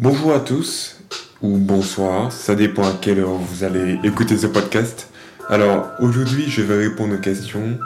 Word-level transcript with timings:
Bonjour 0.00 0.32
à 0.32 0.40
tous, 0.40 0.96
ou 1.42 1.58
bonsoir, 1.58 2.32
ça 2.32 2.54
dépend 2.54 2.82
à 2.82 2.92
quelle 2.98 3.20
heure 3.20 3.34
vous 3.34 3.62
allez 3.62 4.00
écouter 4.02 4.38
ce 4.38 4.46
podcast. 4.46 5.10
Alors 5.50 5.86
aujourd'hui 6.00 6.46
je 6.48 6.62
vais 6.62 6.88
répondre 6.88 7.14
aux 7.14 7.20
questions 7.20 7.78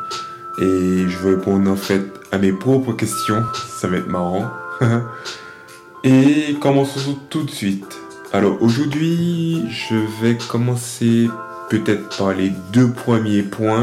et 0.61 1.08
je 1.08 1.19
vais 1.19 1.34
répondre 1.34 1.69
en 1.69 1.77
fait 1.77 2.03
à 2.30 2.38
mes 2.38 2.53
propres 2.53 2.92
questions, 2.92 3.42
ça 3.80 3.88
va 3.88 3.96
être 3.96 4.06
marrant. 4.06 4.45
et 6.04 6.56
commençons 6.61 7.19
tout 7.29 7.42
de 7.42 7.50
suite. 7.50 7.98
Alors 8.32 8.62
aujourd'hui 8.62 9.64
je 9.68 9.96
vais 10.23 10.38
commencer 10.38 11.29
peut-être 11.68 12.16
par 12.16 12.32
les 12.32 12.52
deux 12.73 12.93
premiers 12.93 13.43
points 13.43 13.82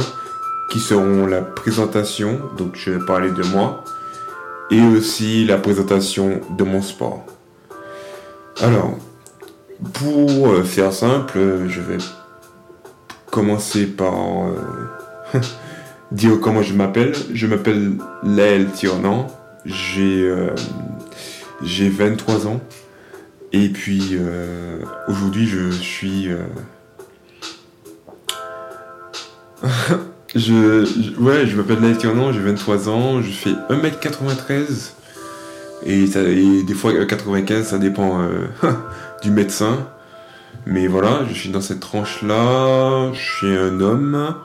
qui 0.72 0.80
seront 0.80 1.28
la 1.28 1.42
présentation, 1.42 2.40
donc 2.58 2.78
je 2.78 2.92
vais 2.92 3.06
parler 3.06 3.32
de 3.32 3.44
moi, 3.44 3.84
et 4.72 4.82
aussi 4.82 5.44
la 5.46 5.58
présentation 5.58 6.40
de 6.58 6.64
mon 6.64 6.82
sport. 6.82 7.26
Alors, 8.62 8.98
pour 9.94 10.48
euh, 10.48 10.64
faire 10.64 10.94
simple, 10.94 11.68
je 11.68 11.82
vais 11.82 11.98
commencer 13.32 13.88
par 13.88 14.48
euh, 14.48 14.56
dire 16.12 16.40
comment 16.40 16.62
je 16.62 16.74
m'appelle. 16.74 17.14
Je 17.34 17.48
m'appelle 17.48 17.94
Laël 18.24 18.70
Tirnan, 18.72 19.28
j'ai 19.66 20.22
euh, 20.22 20.52
j'ai 21.64 21.90
23 21.90 22.48
ans. 22.48 22.62
Et 23.56 23.70
puis 23.70 24.18
aujourd'hui 25.08 25.46
je 25.46 25.70
suis 25.70 26.28
je, 30.36 31.20
ouais, 31.20 31.46
je 31.46 31.56
m'appelle 31.56 31.80
Laël 31.80 31.96
Tirnan, 31.96 32.32
j'ai 32.32 32.40
23 32.40 32.90
ans, 32.90 33.22
je 33.22 33.30
fais 33.30 33.52
1m93 33.70 34.94
et, 35.86 36.64
des 36.64 36.74
fois 36.74 36.94
95, 37.06 37.68
ça 37.68 37.78
dépend 37.78 38.22
euh, 38.22 38.48
du 39.24 39.32
médecin. 39.32 39.88
Mais 40.66 40.88
voilà, 40.88 41.22
je 41.28 41.34
suis 41.34 41.50
dans 41.50 41.62
cette 41.62 41.82
tranche-là, 41.82 43.12
je 43.14 43.20
suis 43.20 43.56
un 43.58 43.80
homme. 43.82 44.36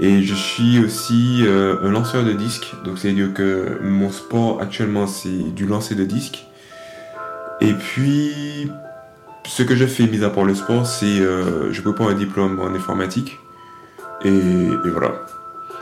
Et 0.00 0.22
je 0.22 0.34
suis 0.34 0.78
aussi 0.84 1.42
euh, 1.44 1.76
un 1.82 1.90
lanceur 1.90 2.24
de 2.24 2.32
disques. 2.32 2.72
Donc 2.84 2.98
c'est-à-dire 2.98 3.34
que 3.34 3.78
mon 3.82 4.10
sport 4.10 4.60
actuellement 4.62 5.08
c'est 5.08 5.52
du 5.54 5.66
lancer 5.66 5.96
de 5.96 6.04
disques. 6.04 6.46
Et 7.60 7.72
puis 7.72 8.70
ce 9.44 9.62
que 9.64 9.74
je 9.74 9.86
fais, 9.86 10.06
mis 10.06 10.22
à 10.22 10.30
part 10.30 10.44
le 10.44 10.54
sport, 10.54 10.86
c'est 10.86 11.20
euh, 11.20 11.72
je 11.72 11.82
prépare 11.82 12.08
un 12.08 12.14
diplôme 12.14 12.60
en 12.60 12.74
informatique. 12.74 13.40
Et 14.24 14.30
voilà. 14.92 15.26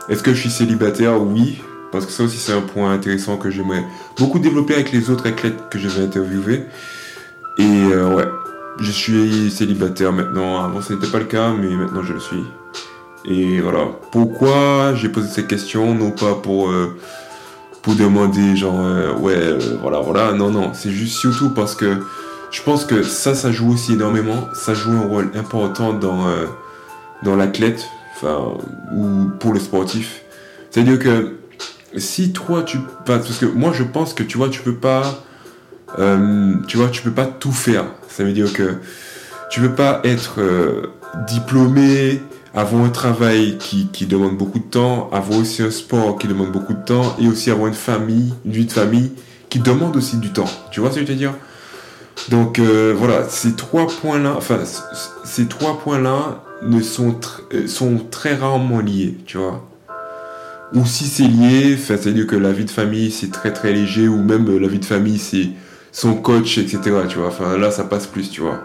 Est-ce 0.08 0.22
que 0.22 0.32
je 0.32 0.40
suis 0.40 0.50
célibataire? 0.50 1.20
Oui. 1.20 1.58
Parce 1.96 2.04
que 2.04 2.12
ça 2.12 2.24
aussi, 2.24 2.36
c'est 2.36 2.52
un 2.52 2.60
point 2.60 2.92
intéressant 2.92 3.38
que 3.38 3.50
j'aimerais 3.50 3.82
beaucoup 4.18 4.38
développer 4.38 4.74
avec 4.74 4.92
les 4.92 5.08
autres 5.08 5.26
athlètes 5.26 5.70
que 5.70 5.78
je 5.78 5.88
vais 5.88 6.04
interviewer. 6.04 6.66
Et 7.56 7.62
euh, 7.62 8.14
ouais, 8.14 8.28
je 8.78 8.90
suis 8.90 9.50
célibataire 9.50 10.12
maintenant. 10.12 10.62
Avant, 10.62 10.82
ce 10.82 10.92
n'était 10.92 11.06
pas 11.06 11.20
le 11.20 11.24
cas, 11.24 11.54
mais 11.58 11.74
maintenant, 11.74 12.02
je 12.02 12.12
le 12.12 12.20
suis. 12.20 12.44
Et 13.24 13.62
voilà. 13.62 13.86
Pourquoi 14.12 14.94
j'ai 14.94 15.08
posé 15.08 15.28
cette 15.28 15.48
question? 15.48 15.94
Non 15.94 16.10
pas 16.10 16.34
pour, 16.34 16.68
euh, 16.68 16.94
pour 17.80 17.94
demander, 17.94 18.56
genre, 18.56 18.78
euh, 18.78 19.14
ouais, 19.14 19.56
voilà, 19.80 20.00
voilà. 20.00 20.32
Non, 20.34 20.50
non. 20.50 20.72
C'est 20.74 20.90
juste 20.90 21.16
surtout 21.16 21.48
parce 21.48 21.74
que 21.74 21.96
je 22.50 22.62
pense 22.62 22.84
que 22.84 23.02
ça, 23.02 23.34
ça 23.34 23.50
joue 23.52 23.72
aussi 23.72 23.94
énormément. 23.94 24.48
Ça 24.52 24.74
joue 24.74 24.92
un 24.92 25.06
rôle 25.08 25.30
important 25.34 25.94
dans, 25.94 26.26
dans 27.22 27.36
l'athlète, 27.36 27.88
enfin, 28.14 28.52
ou 28.94 29.30
pour 29.40 29.54
le 29.54 29.60
sportif. 29.60 30.20
C'est-à-dire 30.70 30.98
que 30.98 31.36
si 31.96 32.32
toi 32.32 32.62
tu 32.62 32.78
parce 33.04 33.38
que 33.38 33.46
moi 33.46 33.72
je 33.72 33.82
pense 33.82 34.14
que 34.14 34.22
tu 34.22 34.38
vois 34.38 34.48
tu 34.48 34.60
peux 34.60 34.74
pas 34.74 35.22
euh, 35.98 36.54
tu 36.66 36.76
vois 36.76 36.88
tu 36.88 37.02
peux 37.02 37.12
pas 37.12 37.26
tout 37.26 37.52
faire. 37.52 37.84
Ça 38.08 38.24
veut 38.24 38.32
dire 38.32 38.52
que 38.52 38.76
tu 39.50 39.60
peux 39.60 39.74
pas 39.74 40.00
être 40.04 40.40
euh, 40.40 40.92
diplômé 41.26 42.20
avoir 42.54 42.84
un 42.84 42.88
travail 42.88 43.58
qui, 43.58 43.88
qui, 43.92 44.06
demande 44.06 44.38
beaucoup 44.38 44.58
de 44.58 44.64
temps 44.64 45.10
avoir 45.12 45.38
aussi 45.38 45.62
un 45.62 45.70
sport 45.70 46.18
qui 46.18 46.26
demande 46.26 46.52
beaucoup 46.52 46.72
de 46.72 46.82
temps 46.82 47.14
et 47.20 47.28
aussi 47.28 47.50
avoir 47.50 47.68
une 47.68 47.74
famille 47.74 48.32
une 48.44 48.52
vie 48.52 48.64
de 48.64 48.72
famille 48.72 49.12
qui 49.48 49.60
demande 49.60 49.96
aussi 49.96 50.16
du 50.16 50.32
temps. 50.32 50.50
Tu 50.70 50.80
vois 50.80 50.90
ce 50.90 50.96
que 50.96 51.06
je 51.06 51.12
veux 51.12 51.18
dire? 51.18 51.34
Donc 52.30 52.58
euh, 52.58 52.94
voilà 52.96 53.28
ces 53.28 53.54
trois 53.54 53.86
points 53.86 54.18
là 54.18 54.38
ne 56.62 56.80
sont 56.80 57.20
sont 57.66 57.98
très 58.10 58.34
rarement 58.34 58.80
liés 58.80 59.18
tu 59.26 59.36
vois 59.36 59.62
ou 60.74 60.84
si 60.84 61.04
c'est 61.04 61.28
lié, 61.28 61.76
c'est-à-dire 61.76 62.26
que 62.26 62.36
la 62.36 62.52
vie 62.52 62.64
de 62.64 62.70
famille 62.70 63.10
c'est 63.10 63.30
très 63.30 63.52
très 63.52 63.72
léger, 63.72 64.08
ou 64.08 64.22
même 64.22 64.46
la 64.58 64.68
vie 64.68 64.78
de 64.78 64.84
famille 64.84 65.18
c'est 65.18 65.48
son 65.92 66.14
coach, 66.14 66.58
etc. 66.58 66.80
Tu 67.08 67.18
vois, 67.18 67.28
enfin 67.28 67.56
là 67.56 67.70
ça 67.70 67.84
passe 67.84 68.06
plus, 68.06 68.30
tu 68.30 68.40
vois. 68.40 68.60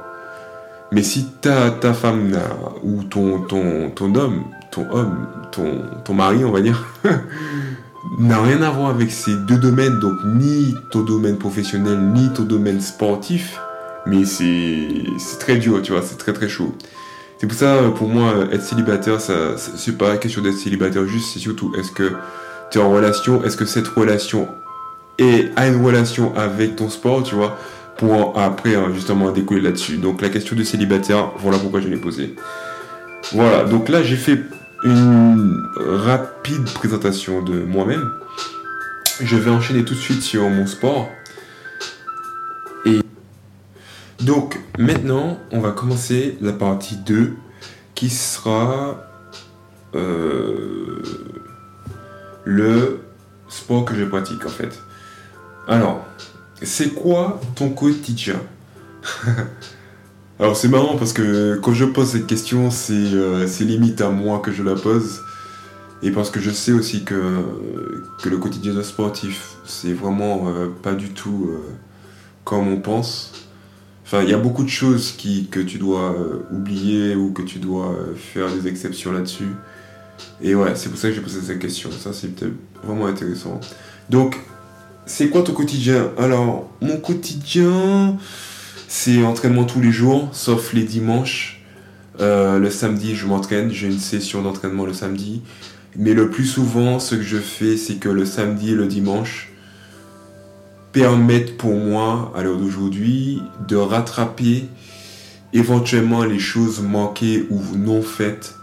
Mais 0.91 1.03
si 1.03 1.25
ta, 1.41 1.71
ta 1.71 1.93
femme 1.93 2.37
ou 2.83 3.03
ton, 3.03 3.39
ton, 3.39 3.89
ton 3.91 4.13
homme, 4.15 4.43
ton 4.71 4.91
homme, 4.91 5.25
ton, 5.51 5.81
ton 6.03 6.13
mari, 6.13 6.43
on 6.43 6.51
va 6.51 6.59
dire, 6.59 6.85
n'a 8.19 8.41
rien 8.41 8.61
à 8.61 8.69
voir 8.71 8.89
avec 8.89 9.09
ces 9.09 9.35
deux 9.47 9.57
domaines, 9.57 9.99
donc 9.99 10.15
ni 10.25 10.75
ton 10.91 11.01
domaine 11.01 11.37
professionnel, 11.37 11.97
ni 11.97 12.29
ton 12.33 12.43
domaine 12.43 12.81
sportif, 12.81 13.57
mais 14.05 14.25
c'est 14.25 15.39
très 15.39 15.57
dur, 15.57 15.81
tu 15.81 15.93
vois, 15.93 16.01
c'est 16.01 16.17
très 16.17 16.33
très 16.33 16.49
chaud. 16.49 16.75
C'est 17.41 17.47
pour 17.47 17.57
ça, 17.57 17.75
pour 17.95 18.07
moi, 18.07 18.35
être 18.51 18.61
célibataire, 18.61 19.19
c'est 19.19 19.97
pas 19.97 20.09
la 20.09 20.17
question 20.17 20.43
d'être 20.43 20.59
célibataire 20.59 21.07
juste, 21.07 21.33
c'est 21.33 21.39
surtout 21.39 21.73
est-ce 21.75 21.91
que 21.91 22.11
tu 22.69 22.77
es 22.77 22.81
en 22.83 22.91
relation, 22.91 23.43
est-ce 23.43 23.57
que 23.57 23.65
cette 23.65 23.87
relation 23.87 24.47
est, 25.17 25.49
a 25.55 25.67
une 25.67 25.83
relation 25.83 26.37
avec 26.37 26.75
ton 26.75 26.87
sport, 26.87 27.23
tu 27.23 27.33
vois, 27.33 27.57
pour 27.97 28.39
après 28.39 28.75
hein, 28.75 28.91
justement 28.93 29.31
décoller 29.31 29.61
là-dessus. 29.61 29.97
Donc 29.97 30.21
la 30.21 30.29
question 30.29 30.55
de 30.55 30.63
célibataire, 30.63 31.31
voilà 31.39 31.57
pourquoi 31.57 31.81
je 31.81 31.87
l'ai 31.87 31.97
posée. 31.97 32.35
Voilà, 33.31 33.63
donc 33.63 33.89
là 33.89 34.03
j'ai 34.03 34.17
fait 34.17 34.39
une 34.83 35.63
rapide 35.75 36.65
présentation 36.75 37.41
de 37.41 37.53
moi-même. 37.53 38.07
Je 39.19 39.35
vais 39.35 39.49
enchaîner 39.49 39.83
tout 39.83 39.95
de 39.95 39.99
suite 39.99 40.21
sur 40.21 40.47
mon 40.47 40.67
sport. 40.67 41.09
Donc 44.21 44.59
maintenant, 44.77 45.39
on 45.51 45.59
va 45.59 45.71
commencer 45.71 46.37
la 46.41 46.53
partie 46.53 46.95
2 46.95 47.33
qui 47.95 48.09
sera 48.09 49.01
euh, 49.95 51.01
le 52.43 53.01
sport 53.49 53.83
que 53.83 53.95
je 53.95 54.03
pratique 54.03 54.45
en 54.45 54.49
fait. 54.49 54.79
Alors, 55.67 56.05
c'est 56.61 56.89
quoi 56.89 57.41
ton 57.55 57.69
quotidien? 57.69 58.39
Alors 60.39 60.55
c'est 60.55 60.67
marrant 60.67 60.97
parce 60.97 61.13
que 61.13 61.59
quand 61.61 61.73
je 61.73 61.85
pose 61.85 62.09
cette 62.09 62.27
question, 62.27 62.69
euh, 62.91 63.47
c'est 63.47 63.63
limite 63.63 64.01
à 64.01 64.09
moi 64.09 64.39
que 64.39 64.51
je 64.51 64.61
la 64.61 64.75
pose. 64.75 65.21
Et 66.03 66.11
parce 66.11 66.29
que 66.29 66.39
je 66.39 66.49
sais 66.49 66.71
aussi 66.71 67.03
que, 67.03 67.43
que 68.21 68.29
le 68.29 68.37
quotidien 68.37 68.81
sportif, 68.83 69.55
c'est 69.65 69.93
vraiment 69.93 70.47
euh, 70.47 70.67
pas 70.81 70.93
du 70.93 71.09
tout 71.09 71.51
comme 72.43 72.67
on 72.67 72.77
pense. 72.77 73.40
Enfin, 74.13 74.23
il 74.23 74.29
y 74.29 74.33
a 74.33 74.37
beaucoup 74.37 74.65
de 74.65 74.69
choses 74.69 75.13
qui, 75.13 75.47
que 75.47 75.61
tu 75.61 75.77
dois 75.77 76.11
euh, 76.11 76.43
oublier 76.51 77.15
ou 77.15 77.31
que 77.31 77.41
tu 77.41 77.59
dois 77.59 77.93
euh, 77.93 78.13
faire 78.13 78.53
des 78.53 78.67
exceptions 78.67 79.13
là-dessus. 79.13 79.47
Et 80.41 80.53
ouais, 80.53 80.75
c'est 80.75 80.89
pour 80.89 80.97
ça 80.97 81.07
que 81.07 81.15
j'ai 81.15 81.21
posé 81.21 81.39
cette 81.39 81.59
question. 81.59 81.89
Ça, 81.93 82.11
c'est 82.11 82.43
vraiment 82.83 83.05
intéressant. 83.05 83.61
Donc, 84.09 84.37
c'est 85.05 85.29
quoi 85.29 85.43
ton 85.43 85.53
quotidien? 85.53 86.11
Alors, 86.17 86.69
mon 86.81 86.97
quotidien, 86.97 88.17
c'est 88.89 89.23
entraînement 89.23 89.63
tous 89.63 89.79
les 89.79 89.93
jours, 89.93 90.27
sauf 90.33 90.73
les 90.73 90.83
dimanches. 90.83 91.63
Euh, 92.19 92.59
le 92.59 92.69
samedi, 92.69 93.15
je 93.15 93.25
m'entraîne. 93.25 93.71
J'ai 93.71 93.87
une 93.87 93.99
session 93.99 94.41
d'entraînement 94.41 94.85
le 94.85 94.91
samedi. 94.91 95.41
Mais 95.95 96.13
le 96.13 96.29
plus 96.29 96.47
souvent, 96.47 96.99
ce 96.99 97.15
que 97.15 97.23
je 97.23 97.37
fais, 97.37 97.77
c'est 97.77 97.95
que 97.95 98.09
le 98.09 98.25
samedi 98.25 98.71
et 98.71 98.75
le 98.75 98.87
dimanche, 98.87 99.50
permettent 100.91 101.57
pour 101.57 101.75
moi, 101.75 102.31
à 102.35 102.43
l'heure 102.43 102.57
d'aujourd'hui, 102.57 103.41
de 103.67 103.75
rattraper 103.75 104.65
éventuellement 105.53 106.23
les 106.23 106.39
choses 106.39 106.81
manquées 106.81 107.45
ou 107.49 107.61
non 107.75 108.01
faites 108.01 108.55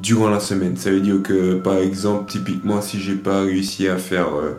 durant 0.00 0.30
la 0.30 0.40
semaine. 0.40 0.76
Ça 0.76 0.90
veut 0.90 1.00
dire 1.00 1.22
que, 1.22 1.54
par 1.54 1.78
exemple, 1.78 2.30
typiquement, 2.30 2.80
si 2.80 3.00
j'ai 3.00 3.14
pas 3.14 3.42
réussi 3.42 3.88
à 3.88 3.98
faire 3.98 4.28
euh, 4.34 4.52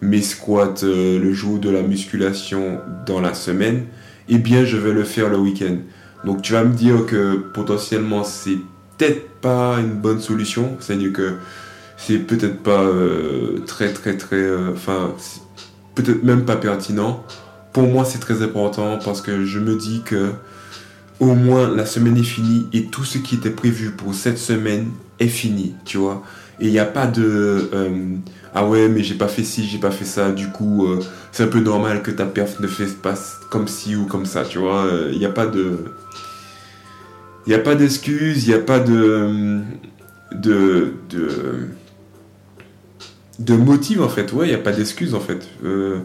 mes 0.00 0.22
squats 0.22 0.82
euh, 0.82 1.18
le 1.18 1.32
jour 1.32 1.58
de 1.58 1.70
la 1.70 1.82
musculation 1.82 2.80
dans 3.06 3.20
la 3.20 3.34
semaine, 3.34 3.86
eh 4.28 4.38
bien, 4.38 4.64
je 4.64 4.76
vais 4.76 4.92
le 4.92 5.04
faire 5.04 5.28
le 5.28 5.38
week-end. 5.38 5.76
Donc, 6.24 6.42
tu 6.42 6.52
vas 6.52 6.64
me 6.64 6.74
dire 6.74 7.06
que 7.06 7.36
potentiellement, 7.36 8.24
c'est 8.24 8.58
peut-être 8.96 9.28
pas 9.40 9.76
une 9.78 9.94
bonne 9.94 10.20
solution. 10.20 10.76
C'est-à-dire 10.80 11.12
que 11.12 11.34
c'est 11.96 12.18
peut-être 12.18 12.62
pas 12.62 12.82
euh, 12.82 13.60
très, 13.66 13.92
très, 13.92 14.16
très. 14.16 14.46
Enfin, 14.72 15.14
peut-être 16.02 16.22
même 16.22 16.44
pas 16.44 16.56
pertinent. 16.56 17.24
Pour 17.72 17.84
moi, 17.84 18.04
c'est 18.04 18.18
très 18.18 18.42
important 18.42 18.98
parce 19.04 19.20
que 19.20 19.44
je 19.44 19.58
me 19.58 19.76
dis 19.76 20.02
que 20.04 20.32
au 21.20 21.34
moins 21.34 21.68
la 21.68 21.84
semaine 21.84 22.16
est 22.16 22.22
finie 22.22 22.66
et 22.72 22.86
tout 22.86 23.04
ce 23.04 23.18
qui 23.18 23.34
était 23.34 23.50
prévu 23.50 23.90
pour 23.90 24.14
cette 24.14 24.38
semaine 24.38 24.88
est 25.18 25.28
fini, 25.28 25.74
tu 25.84 25.98
vois. 25.98 26.22
Et 26.60 26.66
il 26.66 26.72
n'y 26.72 26.78
a 26.78 26.84
pas 26.84 27.06
de 27.06 27.68
euh, 27.72 28.16
ah 28.54 28.66
ouais, 28.66 28.88
mais 28.88 29.02
j'ai 29.02 29.14
pas 29.14 29.28
fait 29.28 29.44
ci, 29.44 29.66
j'ai 29.66 29.78
pas 29.78 29.90
fait 29.90 30.04
ça, 30.04 30.32
du 30.32 30.48
coup, 30.48 30.86
euh, 30.86 31.00
c'est 31.32 31.44
un 31.44 31.48
peu 31.48 31.60
normal 31.60 32.02
que 32.02 32.10
ta 32.10 32.24
perf 32.24 32.60
ne 32.60 32.66
fasse 32.66 32.92
pas 32.92 33.14
comme 33.50 33.68
ci 33.68 33.94
ou 33.94 34.06
comme 34.06 34.26
ça, 34.26 34.44
tu 34.44 34.58
vois. 34.58 34.86
Il 35.12 35.18
n'y 35.18 35.26
a 35.26 35.30
pas 35.30 35.46
de. 35.46 35.84
Il 37.46 37.50
n'y 37.50 37.54
a 37.54 37.60
pas 37.60 37.74
d'excuses, 37.74 38.46
il 38.46 38.48
n'y 38.48 38.54
a 38.54 38.62
pas 38.62 38.80
de. 38.80 39.60
de. 40.32 40.94
de. 41.10 41.68
De 43.38 43.54
motif 43.54 44.00
en 44.00 44.08
fait, 44.08 44.32
ouais, 44.32 44.46
il 44.46 44.50
n'y 44.50 44.54
a 44.54 44.62
pas 44.62 44.72
d'excuses 44.72 45.14
en 45.14 45.20
fait. 45.20 45.46
Euh, 45.64 46.00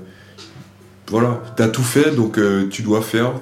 voilà, 1.08 1.42
t'as 1.56 1.68
tout 1.68 1.84
fait, 1.84 2.16
donc 2.16 2.40
tu 2.70 2.82
dois 2.82 3.02
faire 3.02 3.34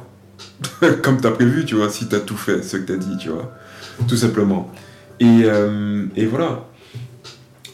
comme 1.04 1.22
t'as 1.22 1.32
prévu, 1.32 1.66
tu 1.66 1.76
vois, 1.76 1.90
si 1.90 2.08
t'as 2.08 2.20
tout 2.20 2.38
fait, 2.38 2.64
ce 2.64 2.78
que 2.78 2.84
t'as 2.84 2.98
dit, 2.98 3.18
tu 3.18 3.30
vois. 3.30 3.54
Tout 4.08 4.18
simplement. 4.18 4.72
Et, 5.20 5.44
et 6.16 6.26
voilà. 6.26 6.66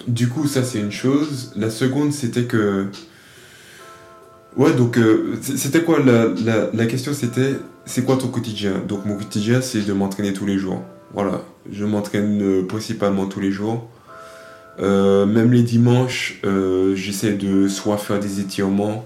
Du 0.08 0.30
coup, 0.30 0.48
ça 0.48 0.64
c'est 0.64 0.80
une 0.80 0.92
chose. 0.92 1.52
La 1.56 1.70
seconde, 1.70 2.14
c'était 2.14 2.46
que. 2.46 2.88
Ouais, 4.56 4.74
donc 4.74 4.98
euh, 4.98 5.36
c'était 5.42 5.84
quoi 5.84 6.00
la, 6.00 6.30
la, 6.74 6.86
question 6.88 7.14
C'était 7.14 7.58
c'est 7.86 8.04
quoi 8.04 8.16
ton 8.16 8.30
quotidien? 8.30 8.82
Donc 8.88 9.06
mon 9.06 9.16
quotidien, 9.16 9.62
c'est 9.62 9.82
de 9.82 9.94
m'entraîner 9.94 10.34
tous 10.34 10.46
les 10.46 10.58
jours. 10.58 10.82
Voilà, 11.14 11.44
je 11.72 11.86
m'entraîne 11.86 12.42
euh, 12.42 12.66
principalement 12.66 13.28
tous 13.28 13.40
les 13.40 13.52
jours. 13.52 13.90
Euh, 14.80 15.26
même 15.26 15.52
les 15.52 15.64
dimanches, 15.64 16.42
j'essaie 16.96 17.34
de 17.34 17.68
soit 17.68 17.98
faire 17.98 18.20
des 18.20 18.40
étirements, 18.40 19.06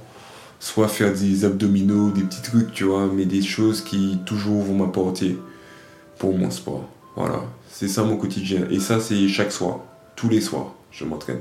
soit 0.59 0.87
faire 0.87 1.13
des 1.13 1.45
abdominaux, 1.45 2.11
des 2.11 2.21
petits 2.21 2.41
trucs, 2.41 2.71
tu 2.71 2.83
vois, 2.83 3.09
mais 3.13 3.25
des 3.25 3.41
choses 3.41 3.81
qui 3.81 4.19
toujours 4.25 4.61
vont 4.63 4.75
m'apporter 4.75 5.37
pour 6.19 6.37
mon 6.37 6.51
sport. 6.51 6.87
Voilà, 7.15 7.43
c'est 7.69 7.87
ça 7.87 8.03
mon 8.03 8.17
quotidien. 8.17 8.61
Et 8.69 8.79
ça, 8.79 8.99
c'est 8.99 9.27
chaque 9.27 9.51
soir, 9.51 9.79
tous 10.15 10.29
les 10.29 10.41
soirs 10.41 10.75
je 10.91 11.05
m'entraîne. 11.05 11.39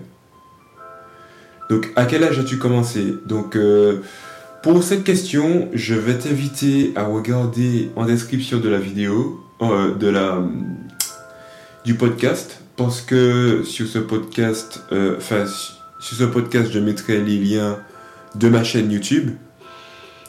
Donc, 1.68 1.92
à 1.96 2.04
quel 2.04 2.24
âge 2.24 2.38
as-tu 2.38 2.58
commencé? 2.58 3.14
Donc, 3.26 3.56
euh, 3.56 4.00
pour 4.62 4.82
cette 4.82 5.04
question, 5.04 5.68
je 5.72 5.94
vais 5.94 6.18
t'inviter 6.18 6.92
à 6.96 7.04
regarder 7.04 7.90
en 7.96 8.06
description 8.06 8.58
de 8.58 8.68
la 8.68 8.78
vidéo, 8.78 9.40
euh, 9.62 9.94
de 9.94 10.08
la, 10.08 10.42
du 11.84 11.94
podcast, 11.94 12.60
que 13.06 13.62
sur 13.64 13.86
ce 13.86 13.98
podcast, 13.98 14.82
euh, 14.92 15.16
enfin, 15.18 15.44
sur 16.00 16.16
ce 16.16 16.24
podcast, 16.24 16.70
je 16.72 16.78
mettrai 16.78 17.20
les 17.20 17.38
liens 17.38 17.78
de 18.34 18.48
ma 18.48 18.64
chaîne 18.64 18.90
YouTube 18.90 19.30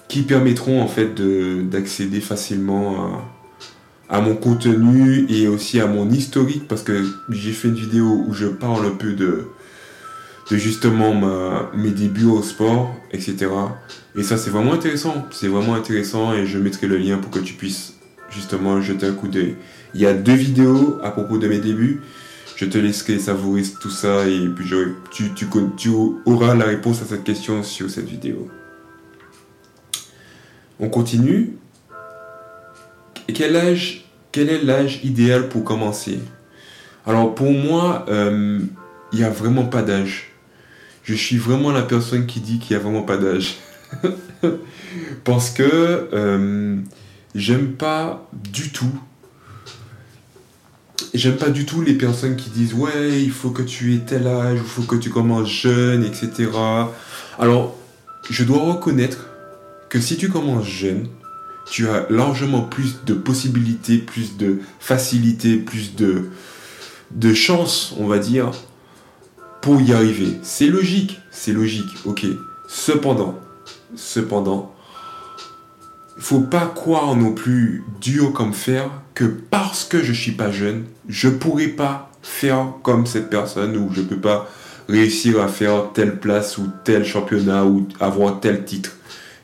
qui 0.07 0.23
permettront 0.23 0.81
en 0.81 0.87
fait 0.87 1.13
d'accéder 1.69 2.19
facilement 2.19 3.21
à 4.09 4.19
mon 4.19 4.35
contenu 4.35 5.25
et 5.29 5.47
aussi 5.47 5.79
à 5.79 5.87
mon 5.87 6.09
historique 6.09 6.67
parce 6.67 6.83
que 6.83 7.05
j'ai 7.29 7.53
fait 7.53 7.69
une 7.69 7.75
vidéo 7.75 8.25
où 8.27 8.33
je 8.33 8.47
parle 8.47 8.85
un 8.85 8.95
peu 8.95 9.13
de, 9.13 9.45
de 10.49 10.57
justement 10.57 11.13
mes 11.73 11.91
débuts 11.91 12.25
au 12.25 12.41
sport, 12.43 12.93
etc. 13.13 13.47
Et 14.17 14.23
ça 14.23 14.35
c'est 14.35 14.49
vraiment 14.49 14.73
intéressant, 14.73 15.25
c'est 15.31 15.47
vraiment 15.47 15.75
intéressant 15.75 16.33
et 16.33 16.45
je 16.45 16.57
mettrai 16.57 16.87
le 16.87 16.97
lien 16.97 17.17
pour 17.19 17.31
que 17.31 17.39
tu 17.39 17.53
puisses 17.53 17.93
justement 18.29 18.81
jeter 18.81 19.05
un 19.05 19.13
coup 19.13 19.29
d'œil. 19.29 19.55
Il 19.93 20.01
y 20.01 20.05
a 20.05 20.13
deux 20.13 20.33
vidéos 20.33 20.99
à 21.03 21.11
propos 21.11 21.37
de 21.37 21.47
mes 21.47 21.59
débuts. 21.59 22.01
Je 22.61 22.67
te 22.67 22.77
laisserai 22.77 23.17
savourer 23.17 23.63
tout 23.81 23.89
ça 23.89 24.27
et 24.27 24.47
puis 24.47 24.69
tu, 25.09 25.33
tu, 25.33 25.47
tu 25.75 25.89
auras 26.27 26.53
la 26.53 26.65
réponse 26.65 27.01
à 27.01 27.05
cette 27.05 27.23
question 27.23 27.63
sur 27.63 27.89
cette 27.89 28.07
vidéo. 28.07 28.49
On 30.79 30.87
continue. 30.87 31.53
Quel 33.33 33.55
âge 33.55 34.05
quel 34.31 34.49
est 34.49 34.61
l'âge 34.61 34.99
idéal 35.03 35.49
pour 35.49 35.63
commencer? 35.63 36.19
Alors 37.07 37.33
pour 37.33 37.51
moi, 37.51 38.05
euh, 38.09 38.59
il 39.11 39.17
n'y 39.17 39.25
a 39.25 39.31
vraiment 39.31 39.65
pas 39.65 39.81
d'âge. 39.81 40.29
Je 41.01 41.15
suis 41.15 41.37
vraiment 41.37 41.71
la 41.71 41.81
personne 41.81 42.27
qui 42.27 42.41
dit 42.41 42.59
qu'il 42.59 42.77
n'y 42.77 42.79
a 42.79 42.83
vraiment 42.83 43.01
pas 43.01 43.17
d'âge. 43.17 43.57
Parce 45.23 45.49
que 45.49 46.09
euh, 46.13 46.77
j'aime 47.33 47.71
pas 47.71 48.29
du 48.31 48.69
tout. 48.69 48.93
J'aime 51.13 51.37
pas 51.37 51.49
du 51.49 51.65
tout 51.65 51.81
les 51.81 51.93
personnes 51.93 52.35
qui 52.35 52.49
disent 52.49 52.73
ouais, 52.73 53.21
il 53.21 53.31
faut 53.31 53.49
que 53.49 53.61
tu 53.61 53.95
aies 53.95 53.99
tel 53.99 54.27
âge, 54.27 54.59
il 54.61 54.67
faut 54.67 54.83
que 54.83 54.95
tu 54.95 55.09
commences 55.09 55.49
jeune, 55.49 56.03
etc. 56.03 56.49
Alors, 57.39 57.75
je 58.29 58.43
dois 58.43 58.59
reconnaître 58.59 59.27
que 59.89 59.99
si 59.99 60.17
tu 60.17 60.29
commences 60.29 60.67
jeune, 60.67 61.07
tu 61.69 61.87
as 61.89 62.05
largement 62.09 62.61
plus 62.61 63.03
de 63.05 63.13
possibilités, 63.13 63.97
plus 63.97 64.37
de 64.37 64.59
facilité, 64.79 65.57
plus 65.57 65.95
de, 65.95 66.29
de 67.11 67.33
on 67.99 68.07
va 68.07 68.19
dire, 68.19 68.51
pour 69.61 69.79
y 69.81 69.93
arriver. 69.93 70.37
C'est 70.43 70.67
logique, 70.67 71.19
c'est 71.31 71.53
logique, 71.53 71.89
ok. 72.05 72.25
Cependant, 72.67 73.39
cependant, 73.95 74.73
faut 76.17 76.41
pas 76.41 76.71
croire 76.73 77.15
non 77.15 77.33
plus 77.33 77.83
dur 77.99 78.33
comme 78.33 78.53
fer 78.53 78.89
que 79.13 79.25
parce 79.25 79.83
que 79.83 80.03
je 80.03 80.13
suis 80.13 80.31
pas 80.31 80.51
jeune, 80.51 80.85
je 81.07 81.29
pourrais 81.29 81.67
pas 81.67 82.09
faire 82.21 82.73
comme 82.83 83.05
cette 83.05 83.29
personne 83.29 83.75
ou 83.77 83.89
je 83.93 84.01
peux 84.01 84.19
pas 84.19 84.47
réussir 84.87 85.41
à 85.41 85.47
faire 85.47 85.91
telle 85.93 86.19
place 86.19 86.57
ou 86.57 86.69
tel 86.83 87.05
championnat 87.05 87.65
ou 87.65 87.87
avoir 87.99 88.39
tel 88.39 88.65
titre. 88.65 88.91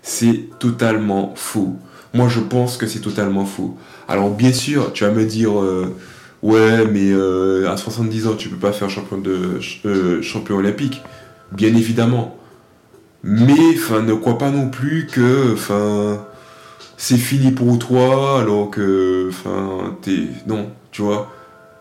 C'est 0.02 0.50
totalement 0.60 1.34
faux. 1.36 1.76
Moi, 2.14 2.30
je 2.30 2.40
pense 2.40 2.78
que 2.78 2.88
c'est 2.88 3.00
totalement 3.00 3.46
faux. 3.46 3.78
Alors, 4.08 4.32
bien 4.32 4.54
sûr, 4.54 4.94
tu 4.94 5.04
vas 5.04 5.12
me 5.12 5.26
dire, 5.26 5.60
euh, 5.60 5.94
ouais, 6.42 6.86
mais 6.86 7.12
euh, 7.12 7.70
à 7.70 7.78
70 7.78 8.28
ans, 8.28 8.36
tu 8.36 8.50
peux 8.50 8.58
pas 8.58 8.72
faire 8.72 8.90
champion, 8.90 9.18
de, 9.18 9.60
euh, 9.86 10.22
champion 10.22 10.58
olympique. 10.58 11.02
Bien 11.52 11.76
évidemment. 11.76 12.38
Mais, 13.24 13.54
ne 13.54 14.14
crois 14.14 14.38
pas 14.38 14.52
non 14.52 14.70
plus 14.70 15.08
que, 15.08 15.56
c'est 16.98 17.18
fini 17.18 17.52
pour 17.52 17.80
toi, 17.80 18.42
alors 18.42 18.70
que, 18.70 19.32
t'es. 20.02 20.28
Non, 20.48 20.70
tu 20.92 21.04
vois. 21.04 21.32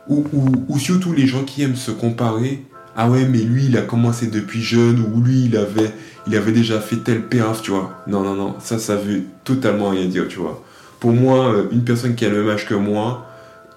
Ou, 0.09 0.25
ou, 0.33 0.53
ou 0.69 0.79
surtout 0.79 1.13
les 1.13 1.27
gens 1.27 1.43
qui 1.43 1.63
aiment 1.63 1.75
se 1.75 1.91
comparer 1.91 2.63
ah 2.99 3.11
ouais, 3.11 3.27
mais 3.27 3.41
lui, 3.41 3.67
il 3.67 3.77
a 3.77 3.83
commencé 3.83 4.27
depuis 4.29 4.63
jeune, 4.63 5.01
ou 5.01 5.21
lui, 5.21 5.45
il 5.45 5.57
avait, 5.59 5.93
il 6.27 6.35
avait 6.35 6.53
déjà 6.53 6.81
fait 6.81 6.97
tel 6.97 7.29
perf, 7.29 7.61
tu 7.61 7.71
vois. 7.71 8.03
Non, 8.07 8.23
non, 8.23 8.35
non, 8.35 8.55
ça, 8.59 8.79
ça 8.79 8.97
veut 8.97 9.23
totalement 9.45 9.91
rien 9.91 10.07
dire, 10.07 10.27
tu 10.29 10.39
vois. 10.39 10.65
Pour 10.99 11.13
moi, 11.13 11.53
euh, 11.53 11.69
une 11.73 11.85
personne 11.85 12.15
qui 12.15 12.25
a 12.25 12.31
le 12.31 12.43
même 12.43 12.55
âge 12.55 12.67
que 12.67 12.75
moi 12.75 13.27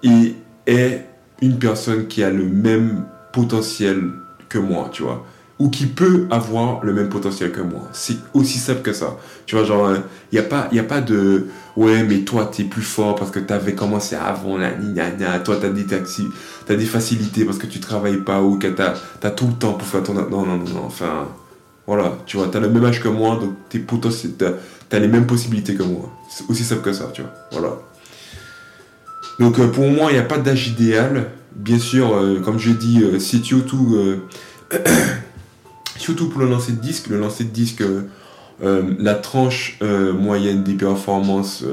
est 0.02 1.04
une 1.42 1.58
personne 1.58 2.06
qui 2.06 2.24
a 2.24 2.30
le 2.30 2.44
même 2.44 3.04
potentiel 3.32 4.04
que 4.48 4.58
moi, 4.58 4.88
tu 4.90 5.02
vois 5.02 5.26
ou 5.60 5.68
qui 5.68 5.84
peut 5.84 6.26
avoir 6.30 6.82
le 6.82 6.94
même 6.94 7.10
potentiel 7.10 7.52
que 7.52 7.60
moi. 7.60 7.82
C'est 7.92 8.16
aussi 8.32 8.58
simple 8.58 8.80
que 8.80 8.94
ça. 8.94 9.18
Tu 9.44 9.54
vois, 9.54 9.64
genre, 9.64 9.92
il 10.32 10.36
n'y 10.36 10.38
a, 10.38 10.42
pas, 10.42 10.70
a 10.74 10.82
pas 10.82 11.02
de 11.02 11.48
ouais, 11.76 12.02
mais 12.02 12.20
toi, 12.20 12.50
tu 12.50 12.62
es 12.62 12.64
plus 12.64 12.82
fort 12.82 13.14
parce 13.14 13.30
que 13.30 13.38
tu 13.38 13.52
avais 13.52 13.74
commencé 13.74 14.16
avant, 14.16 14.56
la 14.56 14.70
gna, 14.70 15.38
toi, 15.40 15.58
tu 15.60 15.66
as 15.66 15.68
des 15.68 15.84
tu 15.84 16.72
as 16.72 16.74
des 16.74 16.86
facilités 16.86 17.44
parce 17.44 17.58
que 17.58 17.66
tu 17.66 17.78
travailles 17.78 18.22
pas 18.22 18.40
ou 18.40 18.58
que 18.58 18.68
tu 18.68 18.80
as, 18.80 19.30
tout 19.30 19.48
le 19.48 19.52
temps 19.52 19.74
pour 19.74 19.86
faire 19.86 20.02
ton. 20.02 20.14
Non, 20.14 20.30
non, 20.30 20.46
non, 20.46 20.56
non, 20.56 20.84
enfin, 20.86 21.28
voilà, 21.86 22.16
tu 22.24 22.38
vois, 22.38 22.48
tu 22.48 22.56
as 22.56 22.60
le 22.60 22.70
même 22.70 22.84
âge 22.86 23.02
que 23.02 23.08
moi, 23.08 23.38
donc 23.38 23.52
tu 23.68 23.84
as, 24.40 24.98
les 24.98 25.08
mêmes 25.08 25.26
possibilités 25.26 25.74
que 25.74 25.82
moi. 25.82 26.10
C'est 26.30 26.48
aussi 26.48 26.64
simple 26.64 26.80
que 26.80 26.94
ça, 26.94 27.10
tu 27.12 27.20
vois, 27.20 27.32
voilà. 27.52 27.72
Donc, 29.38 29.58
euh, 29.58 29.68
pour 29.68 29.88
moi, 29.90 30.10
il 30.10 30.14
n'y 30.14 30.20
a 30.20 30.24
pas 30.24 30.38
d'âge 30.38 30.68
idéal. 30.68 31.26
Bien 31.54 31.78
sûr, 31.78 32.14
euh, 32.14 32.40
comme 32.40 32.58
je 32.58 32.70
dis, 32.70 33.02
euh, 33.02 33.18
c'est 33.18 33.44
surtout. 33.44 33.94
surtout 36.00 36.28
pour 36.28 36.40
le 36.40 36.48
lancer 36.48 36.72
de 36.72 36.80
disque. 36.80 37.08
Le 37.08 37.18
lancer 37.18 37.44
de 37.44 37.50
disque, 37.50 37.82
euh, 37.82 38.02
euh, 38.62 38.94
la 38.98 39.14
tranche 39.14 39.78
euh, 39.82 40.12
moyenne 40.12 40.64
des 40.64 40.74
performances 40.74 41.64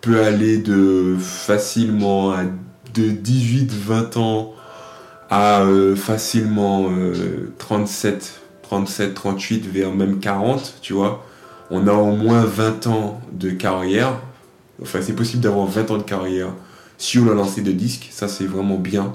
peut 0.00 0.20
aller 0.20 0.58
de 0.58 1.16
facilement 1.18 2.32
à 2.32 2.44
de 2.94 3.10
18-20 3.10 4.18
ans 4.18 4.54
à 5.30 5.64
facilement 5.96 6.90
37, 7.58 8.40
37, 8.62 9.14
38 9.14 9.66
vers 9.66 9.92
même 9.92 10.20
40, 10.20 10.74
tu 10.80 10.92
vois. 10.92 11.24
On 11.70 11.88
a 11.88 11.92
au 11.92 12.14
moins 12.14 12.44
20 12.44 12.86
ans 12.86 13.20
de 13.32 13.50
carrière. 13.50 14.20
Enfin, 14.82 15.00
c'est 15.02 15.14
possible 15.14 15.42
d'avoir 15.42 15.66
20 15.66 15.90
ans 15.90 15.96
de 15.96 16.02
carrière 16.02 16.48
sur 16.98 17.24
le 17.24 17.34
lancer 17.34 17.62
de 17.62 17.72
disque. 17.72 18.08
Ça, 18.12 18.28
c'est 18.28 18.44
vraiment 18.44 18.76
bien. 18.76 19.12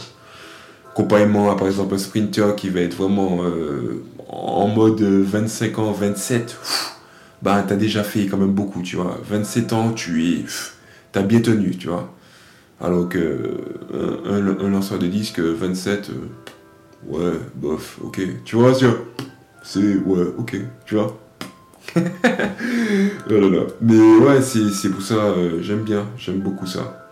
Comparément 0.99 1.49
à 1.49 1.55
par 1.55 1.67
exemple 1.67 1.95
un 1.95 1.97
sprinter 1.97 2.57
qui 2.57 2.67
va 2.67 2.81
être 2.81 2.93
vraiment 2.93 3.45
euh, 3.45 4.03
en 4.27 4.67
mode 4.67 5.01
25 5.01 5.79
ans, 5.79 5.93
27, 5.93 6.57
bah 7.41 7.63
t'as 7.65 7.77
déjà 7.77 8.03
fait 8.03 8.25
quand 8.25 8.35
même 8.35 8.51
beaucoup, 8.51 8.81
tu 8.81 8.97
vois. 8.97 9.17
27 9.23 9.71
ans, 9.71 9.93
tu 9.93 10.25
es. 10.25 10.43
T'as 11.13 11.21
bien 11.21 11.39
tenu, 11.39 11.77
tu 11.77 11.87
vois. 11.87 12.13
Alors 12.81 13.07
que 13.07 13.55
un, 13.93 14.67
lanceur 14.67 14.99
de 14.99 15.07
disque, 15.07 15.39
27, 15.39 16.09
euh, 16.09 16.13
ouais, 17.07 17.39
bof, 17.55 17.99
ok. 18.03 18.19
Tu 18.43 18.57
vois, 18.57 18.73
c'est. 19.63 19.95
Ouais, 20.05 20.25
ok, 20.37 20.57
tu 20.85 20.95
vois. 20.95 21.17
Mais 21.95 22.03
ouais, 24.17 24.41
c'est 24.41 24.89
pour 24.89 25.01
ça, 25.01 25.15
euh, 25.15 25.61
j'aime 25.61 25.83
bien, 25.83 26.07
j'aime 26.17 26.39
beaucoup 26.39 26.65
ça. 26.65 27.07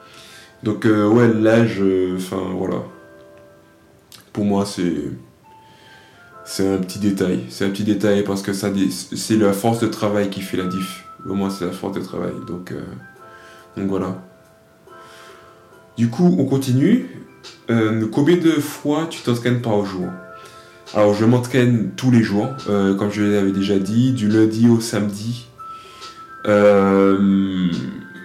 Donc, 0.62 0.84
ouais, 0.84 1.34
l'âge, 1.34 1.82
enfin, 2.18 2.52
voilà 2.54 2.84
pour 4.38 4.46
moi, 4.46 4.68
c'est. 4.68 4.94
C'est 6.46 6.72
un 6.72 6.78
petit 6.78 7.00
détail. 7.00 7.46
C'est 7.50 7.66
un 7.66 7.72
petit 7.72 7.84
détail 7.84 8.24
parce 8.24 8.44
que 8.44 8.54
ça, 8.54 8.70
c'est 8.92 9.36
la 9.36 9.52
force 9.52 9.80
de 9.80 9.88
travail 9.88 10.30
qui 10.30 10.42
fait 10.42 10.58
la 10.58 10.66
diff. 10.66 11.06
Au 11.28 11.34
moins, 11.34 11.50
c'est 11.50 11.66
la 11.66 11.72
force 11.72 11.98
de 11.98 12.04
travail. 12.04 12.34
Donc, 12.46 12.72
euh, 12.72 12.80
donc 13.76 13.88
voilà. 13.88 14.24
Du 15.98 16.10
coup, 16.10 16.36
on 16.38 16.46
continue. 16.46 17.26
Euh, 17.72 18.08
combien 18.12 18.38
de 18.38 18.52
fois 18.52 19.08
tu 19.10 19.24
t'entraînes 19.24 19.60
par 19.60 19.84
jour? 19.86 20.08
Alors, 20.94 21.16
je 21.16 21.26
m'entraîne 21.26 21.94
tous 21.98 22.12
les 22.12 22.22
jours, 22.22 22.50
euh, 22.70 22.94
comme 22.94 23.10
je 23.12 23.24
l'avais 23.24 23.52
déjà 23.52 23.80
dit, 23.80 24.12
du 24.12 24.30
lundi 24.30 24.70
au 24.70 24.80
samedi. 24.80 25.48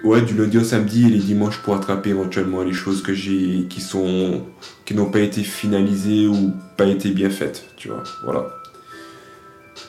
Ouais, 0.04 0.23
du 0.23 0.35
lundi 0.35 0.59
au 0.59 0.64
samedi 0.64 1.06
et 1.06 1.11
les 1.11 1.18
dimanches 1.18 1.59
pour 1.59 1.75
attraper 1.75 2.11
éventuellement 2.11 2.62
les 2.62 2.73
choses 2.73 3.02
que 3.02 3.14
j'ai 3.14 3.66
qui 3.68 3.80
sont 3.80 4.42
qui 4.85 4.94
n'ont 4.94 5.11
pas 5.11 5.21
été 5.21 5.42
finalisées 5.42 6.26
ou 6.26 6.52
pas 6.76 6.87
été 6.87 7.11
bien 7.11 7.30
faites, 7.30 7.64
tu 7.76 7.88
vois. 7.88 8.02
Voilà. 8.25 8.47